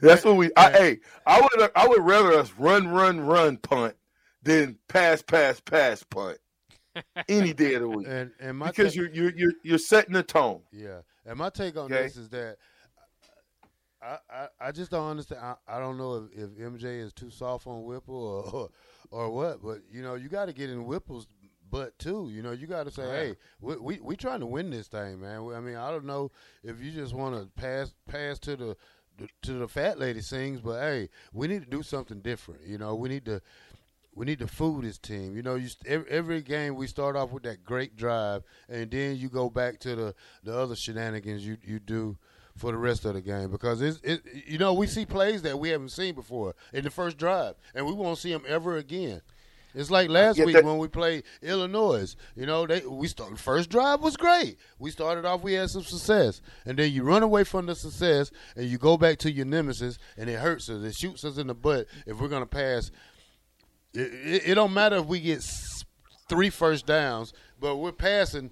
That's 0.00 0.24
what 0.24 0.36
we. 0.36 0.50
I, 0.56 0.70
hey, 0.70 0.98
I 1.26 1.40
would 1.40 1.70
I 1.74 1.88
would 1.88 2.02
rather 2.02 2.32
us 2.32 2.52
run, 2.58 2.88
run, 2.88 3.20
run 3.20 3.56
punt 3.56 3.94
than 4.42 4.78
pass, 4.88 5.22
pass, 5.22 5.60
pass 5.60 6.02
punt 6.02 6.38
any 7.28 7.52
day 7.52 7.74
of 7.74 7.82
the 7.82 7.88
week 7.88 8.08
And 8.08 8.30
and 8.40 8.56
my 8.58 8.68
because 8.68 8.94
ta- 8.94 9.00
you're 9.02 9.10
you're 9.10 9.32
you're 9.36 9.52
you're 9.62 9.78
setting 9.78 10.14
the 10.14 10.22
tone. 10.22 10.62
Yeah, 10.72 11.00
and 11.24 11.38
my 11.38 11.50
take 11.50 11.76
on 11.76 11.90
Okay. 11.92 12.02
this 12.04 12.16
is 12.16 12.28
that 12.30 12.56
I, 14.02 14.18
I, 14.30 14.48
I 14.60 14.72
just 14.72 14.90
don't 14.90 15.08
understand. 15.08 15.40
I, 15.42 15.54
I 15.68 15.78
don't 15.78 15.98
know 15.98 16.28
if, 16.32 16.44
if 16.44 16.50
MJ 16.58 17.00
is 17.00 17.12
too 17.12 17.30
soft 17.30 17.66
on 17.66 17.84
Whipple 17.84 18.14
or 18.16 18.44
or, 18.50 18.70
or 19.10 19.30
what, 19.30 19.62
but 19.62 19.80
you 19.90 20.02
know 20.02 20.14
you 20.14 20.28
got 20.28 20.46
to 20.46 20.52
get 20.52 20.70
in 20.70 20.84
Whipple's 20.86 21.26
butt 21.70 21.98
too. 21.98 22.30
You 22.32 22.42
know 22.42 22.52
you 22.52 22.66
got 22.66 22.84
to 22.84 22.90
say, 22.90 23.02
hey, 23.02 23.36
we, 23.60 23.76
we 23.76 24.00
we 24.00 24.16
trying 24.16 24.40
to 24.40 24.46
win 24.46 24.70
this 24.70 24.88
thing, 24.88 25.20
man. 25.20 25.52
I 25.54 25.60
mean, 25.60 25.76
I 25.76 25.90
don't 25.90 26.06
know 26.06 26.30
if 26.64 26.80
you 26.82 26.90
just 26.92 27.14
want 27.14 27.36
to 27.36 27.46
pass 27.60 27.94
pass 28.08 28.38
to 28.40 28.56
the 28.56 28.76
to 29.42 29.52
the 29.52 29.68
fat 29.68 29.98
lady 29.98 30.22
sings, 30.22 30.60
but 30.62 30.80
hey, 30.80 31.10
we 31.32 31.46
need 31.46 31.62
to 31.62 31.68
do 31.70 31.82
something 31.82 32.20
different. 32.20 32.62
You 32.66 32.78
know, 32.78 32.94
we 32.94 33.10
need 33.10 33.26
to 33.26 33.42
we 34.20 34.26
need 34.26 34.38
to 34.38 34.46
food 34.46 34.84
this 34.84 34.98
team. 34.98 35.34
You 35.34 35.40
know, 35.42 35.54
you 35.54 35.68
st- 35.68 35.86
every, 35.86 36.10
every 36.10 36.42
game 36.42 36.74
we 36.74 36.86
start 36.86 37.16
off 37.16 37.30
with 37.32 37.42
that 37.44 37.64
great 37.64 37.96
drive, 37.96 38.42
and 38.68 38.90
then 38.90 39.16
you 39.16 39.30
go 39.30 39.48
back 39.48 39.78
to 39.80 39.96
the, 39.96 40.14
the 40.44 40.54
other 40.54 40.76
shenanigans 40.76 41.44
you, 41.46 41.56
you 41.64 41.78
do 41.78 42.18
for 42.54 42.70
the 42.70 42.76
rest 42.76 43.06
of 43.06 43.14
the 43.14 43.22
game 43.22 43.50
because 43.50 43.80
it's 43.80 43.98
it, 44.02 44.20
you 44.46 44.58
know 44.58 44.74
we 44.74 44.86
see 44.86 45.06
plays 45.06 45.40
that 45.40 45.58
we 45.58 45.70
haven't 45.70 45.88
seen 45.88 46.14
before 46.14 46.54
in 46.74 46.84
the 46.84 46.90
first 46.90 47.16
drive, 47.16 47.54
and 47.74 47.86
we 47.86 47.94
won't 47.94 48.18
see 48.18 48.30
them 48.30 48.42
ever 48.46 48.76
again. 48.76 49.22
It's 49.74 49.90
like 49.90 50.10
last 50.10 50.36
get 50.36 50.46
week 50.46 50.56
that- 50.56 50.64
when 50.64 50.76
we 50.78 50.88
played 50.88 51.22
Illinois. 51.42 52.14
You 52.36 52.44
know, 52.44 52.66
they 52.66 52.80
we 52.80 53.08
start 53.08 53.38
first 53.38 53.70
drive 53.70 54.02
was 54.02 54.18
great. 54.18 54.58
We 54.78 54.90
started 54.90 55.24
off, 55.24 55.42
we 55.42 55.54
had 55.54 55.70
some 55.70 55.84
success, 55.84 56.42
and 56.66 56.78
then 56.78 56.92
you 56.92 57.04
run 57.04 57.22
away 57.22 57.44
from 57.44 57.64
the 57.66 57.74
success 57.74 58.30
and 58.56 58.66
you 58.66 58.76
go 58.76 58.98
back 58.98 59.18
to 59.20 59.30
your 59.32 59.46
nemesis, 59.46 59.98
and 60.18 60.28
it 60.28 60.40
hurts 60.40 60.68
us. 60.68 60.82
It 60.82 60.94
shoots 60.94 61.24
us 61.24 61.38
in 61.38 61.46
the 61.46 61.54
butt 61.54 61.86
if 62.04 62.20
we're 62.20 62.28
gonna 62.28 62.44
pass 62.46 62.90
it, 63.94 64.42
it, 64.46 64.54
don't 64.54 64.72
matter 64.72 64.96
if 64.96 65.06
we 65.06 65.20
get 65.20 65.42
three 66.28 66.50
first 66.50 66.86
downs, 66.86 67.32
but 67.58 67.76
we're 67.76 67.92
passing 67.92 68.50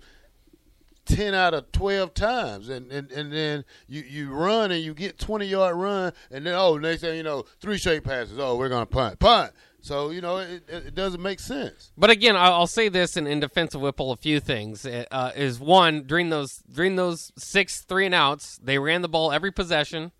ten 1.04 1.34
out 1.34 1.54
of 1.54 1.70
twelve 1.72 2.14
times, 2.14 2.68
and 2.68 2.90
and, 2.92 3.10
and 3.12 3.32
then 3.32 3.64
you, 3.86 4.02
you 4.02 4.32
run 4.32 4.70
and 4.70 4.82
you 4.82 4.94
get 4.94 5.18
twenty 5.18 5.46
yard 5.46 5.76
run, 5.76 6.12
and 6.30 6.46
then 6.46 6.54
oh 6.54 6.76
next 6.76 7.02
thing 7.02 7.16
you 7.16 7.22
know 7.22 7.44
three 7.60 7.78
straight 7.78 8.04
passes. 8.04 8.38
Oh, 8.38 8.56
we're 8.56 8.68
gonna 8.68 8.86
punt, 8.86 9.18
punt. 9.18 9.52
So 9.80 10.10
you 10.10 10.20
know 10.20 10.38
it, 10.38 10.64
it, 10.68 10.94
doesn't 10.94 11.22
make 11.22 11.40
sense. 11.40 11.92
But 11.96 12.10
again, 12.10 12.36
I'll 12.36 12.52
I'll 12.52 12.66
say 12.66 12.88
this 12.88 13.16
in, 13.16 13.26
in 13.26 13.40
defense 13.40 13.74
of 13.74 13.80
Whipple: 13.80 14.12
a 14.12 14.16
few 14.16 14.40
things 14.40 14.84
uh, 14.84 15.32
is 15.36 15.60
one 15.60 16.02
during 16.02 16.30
those 16.30 16.62
during 16.70 16.96
those 16.96 17.32
six 17.38 17.82
three 17.82 18.06
and 18.06 18.14
outs, 18.14 18.58
they 18.62 18.78
ran 18.78 19.02
the 19.02 19.08
ball 19.08 19.32
every 19.32 19.52
possession. 19.52 20.12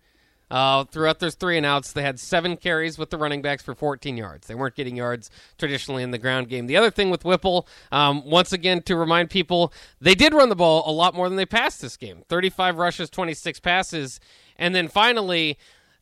Uh, 0.51 0.83
throughout 0.85 1.19
those 1.19 1.35
three 1.35 1.57
and 1.57 1.65
outs, 1.65 1.91
they 1.91 2.01
had 2.01 2.19
seven 2.19 2.57
carries 2.57 2.97
with 2.97 3.11
the 3.11 3.17
running 3.17 3.41
backs 3.41 3.61
for 3.61 3.75
14 3.75 4.17
yards. 4.17 4.47
They 4.47 4.55
weren't 4.55 4.75
getting 4.75 4.95
yards 4.95 5.29
traditionally 5.57 6.01
in 6.01 6.11
the 6.11 6.17
ground 6.17 6.49
game. 6.49 6.65
The 6.65 6.77
other 6.77 6.89
thing 6.89 7.09
with 7.09 7.23
Whipple, 7.23 7.67
um, 7.91 8.25
once 8.25 8.51
again, 8.51 8.81
to 8.83 8.95
remind 8.95 9.29
people, 9.29 9.71
they 10.01 10.15
did 10.15 10.33
run 10.33 10.49
the 10.49 10.55
ball 10.55 10.83
a 10.89 10.91
lot 10.91 11.13
more 11.13 11.29
than 11.29 11.37
they 11.37 11.45
passed 11.45 11.81
this 11.81 11.97
game 11.97 12.23
35 12.29 12.77
rushes, 12.77 13.09
26 13.09 13.59
passes. 13.59 14.19
And 14.57 14.73
then 14.73 14.87
finally, 14.87 15.57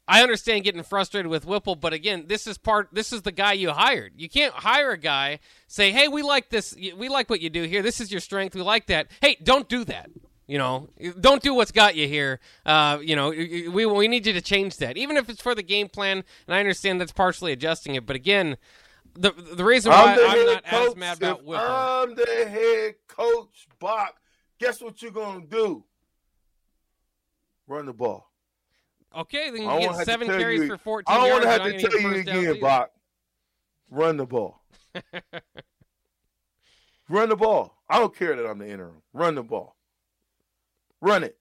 I 0.08 0.24
understand 0.24 0.63
getting 0.63 0.84
frustrated 0.84 1.30
with 1.30 1.46
Whipple, 1.46 1.75
but 1.75 1.92
again, 1.92 2.25
this 2.27 2.48
is 2.48 2.58
part. 2.58 2.88
This 2.94 3.12
is 3.12 3.24
the 3.24 3.32
guy 3.34 3.54
you 3.54 3.72
hired. 3.72 4.13
You 4.16 4.30
can't 4.30 4.54
hire 4.54 4.92
a 4.92 4.98
guy 4.98 5.39
say, 5.68 5.92
"Hey, 5.92 6.08
we 6.08 6.22
like 6.22 6.50
this. 6.50 6.74
We 6.75 7.10
like 7.10 7.30
what 7.30 7.42
you 7.42 7.50
do 7.50 7.63
here. 7.63 7.82
This 7.82 8.00
is 8.00 8.10
your 8.10 8.22
strength. 8.22 8.56
We 8.56 8.62
like 8.62 8.88
that." 8.88 9.08
Hey, 9.22 9.38
don't 9.44 9.68
do 9.68 9.84
that. 9.84 10.10
You 10.48 10.58
know, 10.58 10.88
don't 11.20 11.44
do 11.44 11.54
what's 11.54 11.74
got 11.74 11.96
you 11.96 12.08
here. 12.08 12.39
Uh, 12.66 13.00
you 13.01 13.18
know, 13.18 13.30
we 13.30 13.86
we 13.86 14.08
need 14.08 14.25
you 14.25 14.32
to 14.34 14.42
change 14.42 14.77
that, 14.77 14.96
even 14.96 15.18
if 15.18 15.30
it's 15.30 15.42
for 15.42 15.54
the 15.54 15.62
game 15.63 15.89
plan. 15.89 16.24
And 16.48 16.56
I 16.56 16.60
understand 16.60 17.01
that's 17.01 17.12
partially 17.12 17.51
adjusting 17.51 17.96
it, 17.96 18.06
but 18.06 18.16
again, 18.16 18.56
the 19.13 19.32
the 19.32 19.66
reason 19.66 19.92
why 19.92 20.13
I'm 20.13 20.18
head 20.18 20.46
not 20.46 20.63
as 20.66 20.88
coach. 20.88 20.98
mad 20.98 21.18
about 21.18 21.44
Whipple. 21.44 21.66
I'm 21.66 22.16
the 22.16 22.25
head 22.48 22.96
coach, 23.08 23.68
Bach. 23.80 24.16
Guess 24.60 24.82
what 24.82 25.01
you're 25.01 25.12
gonna 25.12 25.46
do? 25.46 25.84
Run 27.68 27.86
the 27.86 27.94
ball. 27.94 28.32
Okay, 29.16 29.50
then 29.50 29.63
you 29.63 29.80
get 29.80 30.06
seven 30.06 30.27
carries 30.27 30.62
you- 30.62 30.68
for 30.68 30.77
14 30.77 31.06
I 31.16 31.20
don't 31.20 31.32
want 31.32 31.44
to 31.44 31.50
have 31.50 31.63
to 31.63 31.72
tell 31.72 31.82
you 31.82 31.89
get 31.89 31.92
first 32.01 32.25
downs 32.27 32.48
again. 32.48 32.62
Bach. 32.62 32.92
Run 33.89 34.18
the 34.18 34.25
ball. 34.25 34.62
Run 37.10 37.30
the 37.30 37.36
ball. 37.36 37.77
I 37.89 38.00
don't 38.00 38.13
care 38.16 38.36
that 38.36 38.46
I'm 38.46 38.60
the 38.60 38.70
interim. 38.70 39.01
Run 39.13 39.36
the 39.36 39.44
ball. 39.44 39.77
Run 41.01 41.24
it. 41.24 41.38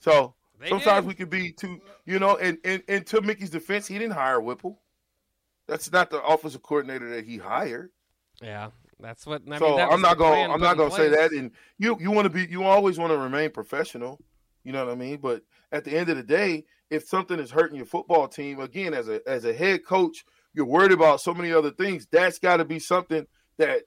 So 0.00 0.34
They 0.60 0.68
sometimes 0.68 1.04
did. 1.04 1.08
we 1.08 1.14
could 1.14 1.30
be 1.30 1.52
too, 1.52 1.80
you 2.06 2.18
know, 2.18 2.36
and, 2.36 2.58
and 2.64 2.82
and 2.88 3.06
to 3.06 3.20
Mickey's 3.20 3.50
defense, 3.50 3.86
he 3.86 3.98
didn't 3.98 4.14
hire 4.14 4.40
Whipple. 4.40 4.80
That's 5.66 5.90
not 5.92 6.10
the 6.10 6.22
offensive 6.22 6.62
coordinator 6.62 7.10
that 7.10 7.24
he 7.24 7.36
hired. 7.36 7.90
Yeah, 8.40 8.70
that's 9.00 9.26
what. 9.26 9.42
I 9.50 9.58
so 9.58 9.76
mean, 9.76 9.80
I'm 9.80 10.00
not 10.00 10.16
going. 10.18 10.50
I'm 10.50 10.60
not 10.60 10.76
going 10.76 10.90
to 10.90 10.96
say 10.96 11.08
that. 11.08 11.32
And 11.32 11.50
you 11.78 11.96
you 12.00 12.10
want 12.10 12.24
to 12.26 12.30
be. 12.30 12.46
You 12.50 12.64
always 12.64 12.98
want 12.98 13.12
to 13.12 13.18
remain 13.18 13.50
professional. 13.50 14.20
You 14.64 14.72
know 14.72 14.84
what 14.84 14.92
I 14.92 14.96
mean. 14.96 15.18
But 15.18 15.42
at 15.72 15.84
the 15.84 15.96
end 15.96 16.08
of 16.08 16.16
the 16.16 16.22
day, 16.22 16.64
if 16.90 17.06
something 17.06 17.38
is 17.38 17.50
hurting 17.50 17.76
your 17.76 17.86
football 17.86 18.28
team, 18.28 18.60
again, 18.60 18.94
as 18.94 19.08
a 19.08 19.20
as 19.28 19.44
a 19.44 19.52
head 19.52 19.84
coach, 19.84 20.24
you're 20.54 20.66
worried 20.66 20.92
about 20.92 21.20
so 21.20 21.34
many 21.34 21.52
other 21.52 21.70
things. 21.70 22.06
That's 22.10 22.38
got 22.38 22.58
to 22.58 22.64
be 22.64 22.78
something 22.78 23.26
that 23.58 23.82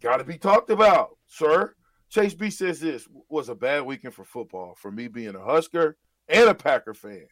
got 0.00 0.18
to 0.18 0.24
be 0.24 0.38
talked 0.38 0.70
about, 0.70 1.16
sir. 1.26 1.74
Chase 2.14 2.34
B 2.34 2.48
says 2.48 2.78
this 2.78 3.08
was 3.28 3.48
a 3.48 3.56
bad 3.56 3.84
weekend 3.84 4.14
for 4.14 4.24
football 4.24 4.76
for 4.78 4.92
me 4.92 5.08
being 5.08 5.34
a 5.34 5.42
Husker 5.42 5.96
and 6.28 6.48
a 6.48 6.54
Packer 6.54 6.94
fan. 6.94 7.26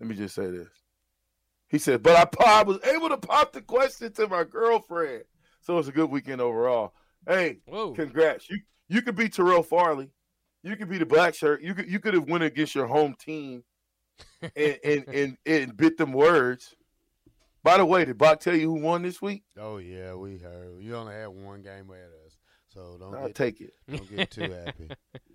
Let 0.00 0.08
me 0.08 0.16
just 0.16 0.34
say 0.34 0.46
this. 0.46 0.68
He 1.68 1.76
said, 1.76 2.02
but 2.02 2.16
I, 2.16 2.24
pop- 2.24 2.48
I 2.48 2.62
was 2.62 2.82
able 2.84 3.10
to 3.10 3.18
pop 3.18 3.52
the 3.52 3.60
question 3.60 4.10
to 4.14 4.26
my 4.26 4.44
girlfriend. 4.44 5.24
So 5.60 5.78
it's 5.78 5.88
a 5.88 5.92
good 5.92 6.08
weekend 6.10 6.40
overall. 6.40 6.94
Hey, 7.26 7.58
Whoa. 7.66 7.92
congrats. 7.92 8.48
You 8.48 8.60
you 8.88 9.02
could 9.02 9.14
be 9.16 9.28
Terrell 9.28 9.62
Farley. 9.62 10.08
You 10.62 10.74
could 10.76 10.88
be 10.88 10.96
the 10.96 11.04
black 11.04 11.34
shirt. 11.34 11.60
You 11.60 11.74
could 11.74 11.90
you 11.90 12.00
could 12.00 12.14
have 12.14 12.30
went 12.30 12.44
against 12.44 12.74
your 12.74 12.86
home 12.86 13.14
team 13.18 13.64
and 14.56 14.78
and, 14.82 15.08
and, 15.08 15.36
and 15.44 15.76
bit 15.76 15.98
them 15.98 16.14
words. 16.14 16.74
By 17.62 17.76
the 17.76 17.84
way, 17.84 18.06
did 18.06 18.16
Bach 18.16 18.40
tell 18.40 18.54
you 18.54 18.70
who 18.70 18.80
won 18.80 19.02
this 19.02 19.20
week? 19.20 19.42
Oh 19.58 19.76
yeah, 19.76 20.14
we 20.14 20.38
heard. 20.38 20.80
You 20.80 20.96
only 20.96 21.12
had 21.12 21.28
one 21.28 21.60
game 21.60 21.90
ahead 21.90 22.06
of 22.06 22.26
us, 22.26 22.37
so 22.78 22.96
don't 22.98 23.14
I'll 23.14 23.26
get, 23.26 23.34
take 23.34 23.60
it. 23.60 23.72
don't 23.90 24.16
get 24.16 24.30
too 24.30 24.50
happy. 24.50 24.90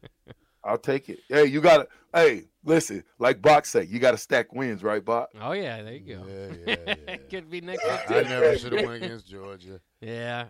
I'll 0.63 0.77
take 0.77 1.09
it. 1.09 1.19
Hey, 1.27 1.45
you 1.45 1.59
gotta 1.59 1.87
hey, 2.13 2.45
listen, 2.63 3.03
like 3.19 3.41
Bach 3.41 3.65
say, 3.65 3.83
you 3.83 3.99
gotta 3.99 4.17
stack 4.17 4.53
wins, 4.53 4.81
right, 4.81 5.03
Bach? 5.03 5.29
Oh 5.41 5.51
yeah, 5.51 5.81
there 5.81 5.93
you 5.93 6.15
go. 6.15 6.25
Yeah, 6.25 6.75
yeah, 6.87 6.95
yeah. 7.07 7.17
Could 7.29 7.49
be 7.49 7.59
next 7.61 7.83
week 7.83 7.99
I 8.09 8.23
too. 8.23 8.29
never 8.29 8.57
should 8.57 8.73
have 8.73 8.85
went 8.85 9.03
against 9.03 9.27
Georgia. 9.27 9.81
Yeah. 9.99 10.45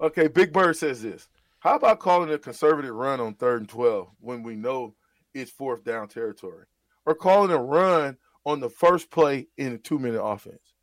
Okay, 0.00 0.26
Big 0.28 0.52
Bird 0.52 0.76
says 0.76 1.02
this. 1.02 1.28
How 1.60 1.76
about 1.76 2.00
calling 2.00 2.32
a 2.32 2.38
conservative 2.38 2.94
run 2.94 3.20
on 3.20 3.34
third 3.34 3.60
and 3.60 3.68
12 3.68 4.08
when 4.18 4.42
we 4.42 4.56
know 4.56 4.94
it's 5.34 5.50
fourth 5.50 5.84
down 5.84 6.08
territory? 6.08 6.64
Or 7.06 7.14
calling 7.14 7.50
a 7.50 7.58
run 7.58 8.16
on 8.46 8.60
the 8.60 8.70
first 8.70 9.10
play 9.10 9.46
in 9.58 9.74
a 9.74 9.78
two 9.78 9.98
minute 9.98 10.22
offense? 10.22 10.74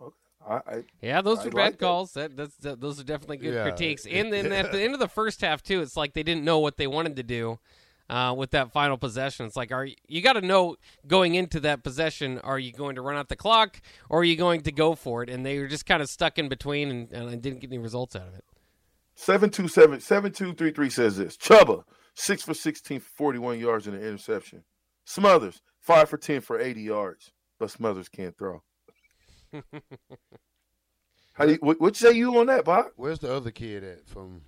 Okay. 0.00 0.14
I, 0.48 0.54
I, 0.54 0.84
Yeah, 1.02 1.20
those 1.22 1.38
I 1.38 1.42
are 1.42 1.44
like 1.46 1.54
bad 1.54 1.72
that. 1.74 1.78
calls. 1.78 2.12
That, 2.12 2.36
that's 2.36 2.56
that, 2.56 2.80
those 2.80 2.98
are 3.00 3.04
definitely 3.04 3.38
good 3.38 3.54
Yeah. 3.54 3.62
critiques. 3.62 4.06
And 4.10 4.32
then 4.32 4.52
at 4.52 4.72
the 4.72 4.80
end 4.82 4.94
of 4.94 5.00
the 5.00 5.08
first 5.08 5.40
half 5.40 5.62
too, 5.62 5.80
it's 5.82 5.96
like 5.96 6.14
they 6.14 6.22
didn't 6.22 6.44
know 6.44 6.58
what 6.58 6.76
they 6.76 6.86
wanted 6.86 7.16
to 7.16 7.22
do 7.22 7.58
uh, 8.08 8.34
with 8.36 8.50
that 8.52 8.72
final 8.72 8.96
possession. 8.96 9.46
It's 9.46 9.56
like, 9.56 9.70
are 9.70 9.84
you, 9.84 9.94
you 10.08 10.22
got 10.22 10.32
to 10.34 10.40
know 10.40 10.76
going 11.06 11.34
into 11.34 11.60
that 11.60 11.84
possession? 11.84 12.38
Are 12.40 12.58
you 12.58 12.72
going 12.72 12.94
to 12.96 13.02
run 13.02 13.16
out 13.16 13.28
the 13.28 13.36
clock 13.36 13.80
or 14.08 14.20
are 14.20 14.24
you 14.24 14.36
going 14.36 14.62
to 14.62 14.72
go 14.72 14.94
for 14.94 15.22
it? 15.22 15.28
And 15.30 15.44
they 15.44 15.58
were 15.58 15.68
just 15.68 15.86
kind 15.86 16.02
of 16.02 16.08
stuck 16.08 16.38
in 16.38 16.48
between 16.48 16.90
and, 16.90 17.12
and 17.12 17.42
didn't 17.42 17.60
get 17.60 17.68
any 17.70 17.78
results 17.78 18.16
out 18.16 18.26
of 18.26 18.34
it. 18.34 18.44
727 19.14 20.00
7233 20.00 20.90
says 20.90 21.16
this. 21.18 21.36
Chuba, 21.36 21.84
6 22.14 22.42
for 22.42 22.54
16 22.54 23.00
for 23.00 23.10
41 23.16 23.58
yards 23.58 23.86
and 23.86 23.94
an 23.94 24.02
interception. 24.02 24.64
Smothers, 25.04 25.60
5 25.80 26.08
for 26.08 26.16
10 26.16 26.40
for 26.40 26.58
80 26.58 26.80
yards. 26.80 27.30
But 27.58 27.70
Smothers 27.70 28.08
can't 28.08 28.36
throw. 28.38 28.62
How 31.34 31.46
do 31.46 31.52
you, 31.52 31.58
what, 31.60 31.80
what 31.80 31.96
say 31.96 32.12
you 32.12 32.38
on 32.38 32.46
that, 32.46 32.64
Bob? 32.64 32.86
Where's 32.96 33.18
the 33.18 33.32
other 33.34 33.50
kid 33.50 33.82
at 33.82 34.06
from 34.06 34.42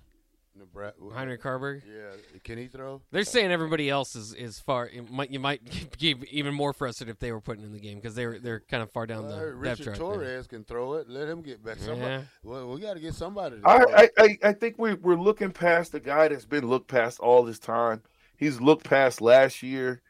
Nebraska? 0.55 0.99
Heinrich 1.11 1.41
Haarberg. 1.41 1.81
Yeah, 1.87 2.39
can 2.43 2.57
he 2.59 2.67
throw? 2.67 3.01
They're 3.11 3.23
saying 3.23 3.51
everybody 3.51 3.89
else 3.89 4.15
is, 4.15 4.33
is 4.33 4.59
far. 4.59 4.87
It 4.87 5.09
might, 5.09 5.31
you 5.31 5.39
might 5.39 5.97
be 5.99 6.15
even 6.29 6.53
more 6.53 6.71
frustrated 6.73 7.13
if 7.15 7.19
they 7.19 7.31
were 7.31 7.41
putting 7.41 7.63
in 7.63 7.71
the 7.71 7.79
game 7.79 7.95
because 7.95 8.13
they 8.15 8.27
were 8.27 8.37
they're 8.37 8.59
kind 8.69 8.83
of 8.83 8.91
far 8.91 9.07
down 9.07 9.23
Well, 9.25 9.39
the 9.39 9.45
depth 9.45 9.79
Richard 9.79 9.85
chart. 9.85 9.97
Torres 9.97 10.47
there. 10.47 10.59
can 10.59 10.65
throw 10.65 10.93
it. 10.95 11.09
Let 11.09 11.27
him 11.27 11.41
get 11.41 11.63
back. 11.63 11.77
Somebody, 11.79 12.01
Yeah. 12.01 12.21
well, 12.43 12.69
we 12.71 12.79
got 12.81 12.93
to 12.93 12.99
get 12.99 13.15
somebody. 13.15 13.59
To 13.59 13.67
I, 13.67 14.03
I, 14.03 14.09
I, 14.19 14.37
I 14.43 14.53
think 14.53 14.75
we, 14.77 14.93
we're 14.93 15.15
looking 15.15 15.51
past 15.51 15.93
the 15.93 15.99
guy 15.99 16.27
that's 16.27 16.45
been 16.45 16.67
looked 16.67 16.89
past 16.89 17.19
all 17.19 17.43
this 17.43 17.59
time. 17.59 18.03
He's 18.37 18.59
looked 18.61 18.83
past 18.87 19.21
last 19.21 19.63
year, 19.63 20.01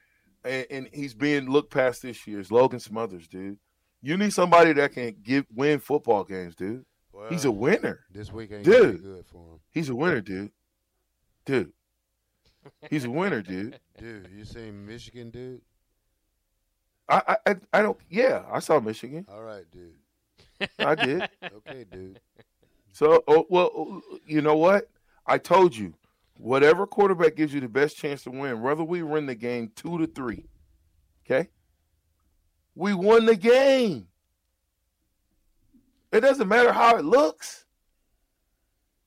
and, 0.43 0.65
and 0.69 0.89
he's 0.91 1.13
being 1.13 1.49
looked 1.49 1.71
past 1.71 2.01
this 2.01 2.25
year. 2.27 2.39
It's 2.41 2.51
Logan 2.51 2.79
Smothers, 2.79 3.27
dude. 3.27 3.57
You 4.05 4.17
need 4.17 4.33
somebody 4.33 4.73
that 4.73 4.91
can 4.91 5.15
give 5.23 5.45
win 5.55 5.79
football 5.79 6.25
games, 6.25 6.55
dude. 6.55 6.83
well, 7.13 7.29
He's 7.29 7.45
a 7.45 7.51
winner. 7.51 8.01
This 8.11 8.31
week 8.33 8.51
ain't 8.51 8.65
Dude. 8.65 9.01
good 9.01 9.25
for 9.25 9.37
him. 9.53 9.59
He's 9.71 9.87
a 9.89 9.95
winner, 9.95 10.19
dude. 10.19 10.51
Dude. 11.45 11.71
He's 12.89 13.05
a 13.05 13.09
winner, 13.09 13.41
dude. 13.41 13.79
Dude, 13.97 14.29
you 14.35 14.43
seen 14.45 14.85
Michigan, 14.85 15.29
dude? 15.29 15.61
I, 17.09 17.37
I 17.45 17.55
I- 17.73 17.81
don't 17.81 17.97
yeah, 18.09 18.43
I 18.51 18.59
saw 18.59 18.79
Michigan. 18.79 19.25
All 19.31 19.43
right, 19.43 19.65
dude. 19.71 20.69
I 20.79 20.95
did. 20.95 21.29
Okay, 21.43 21.85
dude. 21.91 22.19
So 22.93 23.23
oh, 23.27 23.45
well 23.49 23.69
oh, 23.75 24.01
you 24.25 24.41
know 24.41 24.55
what? 24.57 24.89
I 25.25 25.37
told 25.37 25.75
you. 25.75 25.93
Whatever 26.37 26.87
quarterback 26.87 27.35
gives 27.35 27.53
you 27.53 27.61
the 27.61 27.67
best 27.69 27.95
chance 27.97 28.23
to 28.23 28.31
win, 28.31 28.61
whether 28.61 28.83
we 28.83 29.03
win 29.03 29.27
the 29.27 29.35
game 29.35 29.71
two 29.75 29.97
to 29.99 30.07
three. 30.07 30.45
Okay? 31.25 31.49
We 32.75 32.93
won 32.93 33.25
the 33.25 33.35
game. 33.35 34.07
It 36.11 36.21
doesn't 36.21 36.47
matter 36.47 36.71
how 36.71 36.95
it 36.97 37.05
looks. 37.05 37.65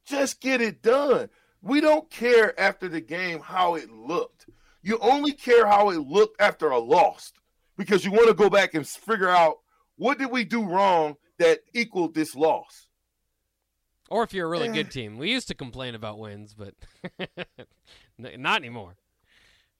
Just 0.04 0.40
get 0.40 0.60
it 0.60 0.82
done. 0.82 1.28
We 1.62 1.80
don't 1.80 2.08
care 2.10 2.58
after 2.60 2.88
the 2.88 3.00
game 3.00 3.40
how 3.40 3.74
it 3.74 3.90
looked. 3.90 4.46
You 4.82 4.98
only 5.00 5.32
care 5.32 5.66
how 5.66 5.90
it 5.90 5.98
looked 5.98 6.40
after 6.40 6.68
a 6.70 6.78
loss 6.78 7.32
because 7.76 8.04
you 8.04 8.12
want 8.12 8.28
to 8.28 8.34
go 8.34 8.48
back 8.48 8.74
and 8.74 8.86
figure 8.86 9.28
out 9.28 9.58
what 9.96 10.18
did 10.18 10.30
we 10.30 10.44
do 10.44 10.64
wrong 10.64 11.16
that 11.38 11.60
equaled 11.74 12.14
this 12.14 12.36
loss. 12.36 12.86
Or 14.08 14.22
if 14.22 14.32
you're 14.32 14.46
a 14.46 14.50
really 14.50 14.68
Eh. 14.68 14.72
good 14.72 14.92
team, 14.92 15.16
we 15.18 15.30
used 15.32 15.48
to 15.48 15.54
complain 15.54 15.96
about 15.96 16.18
wins, 16.20 16.54
but 16.54 16.74
not 18.18 18.58
anymore. 18.58 18.94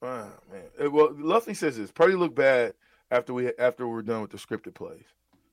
Ah, 0.02 0.30
man. 0.52 0.62
Uh, 0.84 0.90
Well, 0.90 1.14
Luffy 1.16 1.54
says 1.54 1.76
this. 1.76 1.92
Purdy 1.92 2.14
looked 2.16 2.34
bad 2.34 2.74
after 3.10 3.32
we 3.32 3.52
after 3.58 3.86
we're 3.86 4.02
done 4.02 4.22
with 4.22 4.30
the 4.30 4.38
scripted 4.38 4.74
plays. 4.74 5.04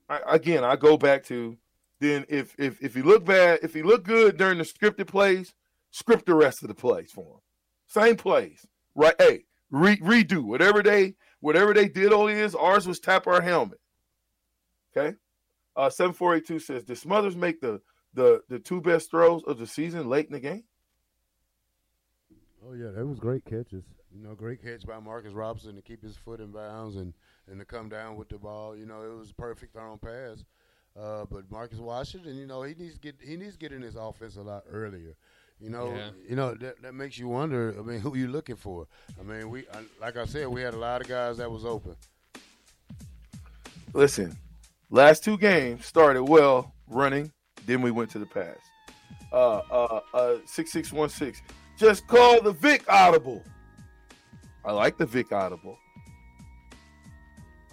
I, 0.09 0.19
again, 0.27 0.63
I 0.63 0.75
go 0.75 0.97
back 0.97 1.23
to 1.25 1.57
then 1.99 2.25
if 2.29 2.55
if 2.57 2.81
if 2.81 2.93
he 2.95 3.01
look 3.01 3.25
bad, 3.25 3.59
if 3.63 3.73
he 3.73 3.83
look 3.83 4.03
good 4.03 4.37
during 4.37 4.57
the 4.57 4.63
scripted 4.63 5.07
plays, 5.07 5.53
script 5.91 6.25
the 6.25 6.35
rest 6.35 6.61
of 6.61 6.67
the 6.67 6.75
plays 6.75 7.11
for 7.11 7.35
him. 7.35 7.41
Same 7.87 8.15
plays, 8.15 8.65
right? 8.95 9.15
Hey, 9.19 9.45
re, 9.71 9.97
redo 9.97 10.43
whatever 10.43 10.83
they 10.83 11.15
whatever 11.39 11.73
they 11.73 11.87
did. 11.87 12.11
All 12.11 12.27
is 12.27 12.55
ours 12.55 12.87
was 12.87 12.99
tap 12.99 13.27
our 13.27 13.41
helmet. 13.41 13.79
Okay. 14.95 15.17
Uh, 15.75 15.89
seven 15.89 16.13
four 16.13 16.35
eight 16.35 16.45
two 16.45 16.59
says, 16.59 16.83
"Did 16.83 16.97
Smothers 16.97 17.35
make 17.35 17.61
the 17.61 17.81
the 18.13 18.41
the 18.49 18.59
two 18.59 18.81
best 18.81 19.09
throws 19.09 19.43
of 19.43 19.57
the 19.57 19.67
season 19.67 20.09
late 20.09 20.27
in 20.27 20.33
the 20.33 20.39
game?" 20.39 20.63
Oh 22.67 22.73
yeah, 22.73 22.91
that 22.91 23.05
was 23.05 23.19
great 23.19 23.45
catches. 23.45 23.83
You 24.15 24.23
know, 24.23 24.35
great 24.35 24.63
catch 24.63 24.85
by 24.85 24.99
Marcus 24.99 25.33
Robinson 25.33 25.75
to 25.75 25.81
keep 25.81 26.03
his 26.03 26.15
foot 26.15 26.39
in 26.39 26.51
bounds 26.51 26.95
and, 26.95 27.13
and 27.49 27.60
to 27.60 27.65
come 27.65 27.89
down 27.89 28.15
with 28.15 28.29
the 28.29 28.38
ball. 28.38 28.75
You 28.75 28.86
know, 28.86 29.01
it 29.03 29.17
was 29.17 29.32
a 29.32 29.36
perfect 29.36 29.73
thrown 29.73 29.97
pass. 29.97 30.43
Uh, 30.99 31.25
but 31.29 31.49
Marcus 31.51 31.79
Washington, 31.79 32.36
you 32.38 32.45
know, 32.45 32.62
he 32.63 32.75
needs 32.75 32.93
to 32.95 32.99
get 32.99 33.15
he 33.21 33.36
needs 33.36 33.53
to 33.53 33.60
get 33.60 33.71
in 33.71 33.82
his 33.82 33.95
offense 33.95 34.36
a 34.36 34.41
lot 34.41 34.63
earlier. 34.71 35.15
You 35.60 35.69
know, 35.69 35.93
Yeah. 35.95 36.10
you 36.29 36.36
know 36.36 36.53
that, 36.56 36.82
that 36.82 36.93
makes 36.93 37.17
you 37.17 37.27
wonder. 37.27 37.75
I 37.77 37.82
mean, 37.82 37.99
who 37.99 38.15
you 38.15 38.27
looking 38.27 38.56
for? 38.58 38.88
I 39.19 39.23
mean, 39.23 39.49
we 39.49 39.62
I, 39.73 39.79
like 39.99 40.17
I 40.17 40.25
said, 40.25 40.47
we 40.47 40.62
had 40.62 40.73
a 40.73 40.77
lot 40.77 41.01
of 41.01 41.08
guys 41.08 41.38
that 41.38 41.49
was 41.49 41.65
open. 41.65 41.95
listen, 43.93 44.36
last 44.89 45.23
two 45.23 45.38
games 45.38 45.86
started 45.86 46.23
well 46.23 46.73
running, 46.88 47.32
then 47.65 47.82
we 47.82 47.91
went 47.91 48.10
to 48.12 48.19
the 48.19 48.25
pass. 48.25 48.58
Uh, 49.32 49.62
uh, 49.71 49.99
uh, 50.13 50.36
six 50.45 50.71
six 50.71 50.91
one 50.91 51.10
six. 51.10 51.41
Just 51.77 52.08
call 52.08 52.39
the 52.41 52.51
Vic 52.51 52.84
audible. 52.88 53.43
I 54.63 54.71
like 54.71 54.97
the 54.97 55.06
Vic 55.06 55.32
audible. 55.32 55.77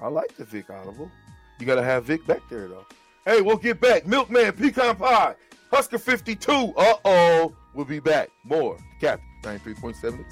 I 0.02 0.08
like 0.08 0.36
the 0.36 0.44
Vic 0.44 0.70
audible. 0.70 1.10
You 1.58 1.66
gotta 1.66 1.82
have 1.82 2.04
Vic 2.04 2.26
back 2.26 2.40
there 2.48 2.68
though. 2.68 2.86
Hey, 3.24 3.42
we'll 3.42 3.56
get 3.56 3.80
back. 3.80 4.06
Milkman, 4.06 4.52
pecan 4.52 4.96
pie, 4.96 5.34
Husker 5.70 5.98
fifty 5.98 6.34
two. 6.34 6.72
Uh 6.76 6.94
oh, 7.04 7.54
we'll 7.74 7.84
be 7.84 8.00
back. 8.00 8.30
More. 8.44 8.78
Captain 9.00 9.26
ninety 9.44 9.62
three 9.62 9.74
point 9.74 9.96
seven. 9.96 10.24